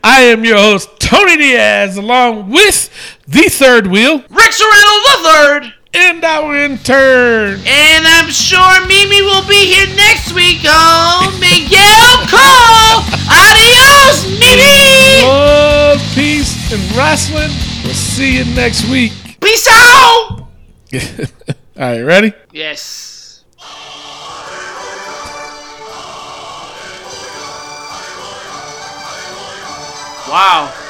[0.04, 2.90] I am your host Tony Diaz, along with
[3.28, 5.74] the third wheel Rick Serrano the third.
[5.94, 7.62] And our intern.
[7.66, 13.04] And I'm sure Mimi will be here next week on Miguel Cole.
[13.30, 15.28] Adios, Mimi.
[15.28, 17.52] Love, peace, and wrestling.
[17.84, 19.14] We'll see you next week.
[19.40, 20.48] Peace out.
[20.98, 21.28] All
[21.78, 22.34] right, ready?
[22.52, 23.44] Yes.
[30.30, 30.83] Wow.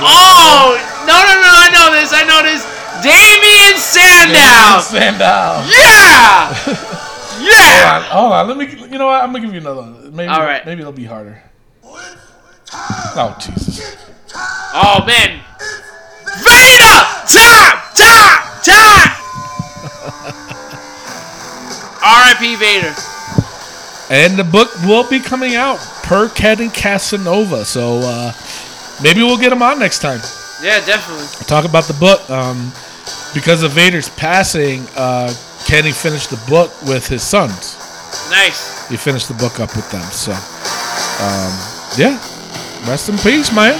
[0.00, 1.52] Oh no no no!
[1.52, 2.12] I know this.
[2.12, 2.64] I know this.
[3.02, 4.38] Damien Sandow.
[4.38, 5.64] Damien Sandow.
[5.68, 6.98] Yeah.
[7.42, 8.02] Yeah.
[8.04, 8.66] Hold on, let me.
[8.88, 9.20] You know what?
[9.20, 10.14] I'm gonna give you another one.
[10.14, 10.28] Maybe.
[10.28, 10.64] All right.
[10.64, 11.42] Maybe it'll be harder.
[12.72, 13.96] Oh Jesus!
[14.72, 15.40] Oh man.
[16.44, 16.98] Vader!
[17.26, 17.78] Time!
[17.94, 18.62] Time!
[18.62, 19.22] Time!
[22.04, 22.56] R.I.P.
[22.56, 22.94] Vader.
[24.10, 27.64] And the book will be coming out per Ken and Casanova.
[27.64, 28.32] So uh,
[29.02, 30.20] maybe we'll get him on next time.
[30.62, 31.26] Yeah, definitely.
[31.46, 32.28] talk about the book.
[32.30, 32.72] Um,
[33.34, 35.32] because of Vader's passing, uh,
[35.66, 37.76] Kenny finished the book with his sons.
[38.30, 38.88] Nice.
[38.88, 40.02] He finished the book up with them.
[40.10, 41.52] So, um,
[41.96, 42.18] yeah,
[42.88, 43.78] rest in peace, man.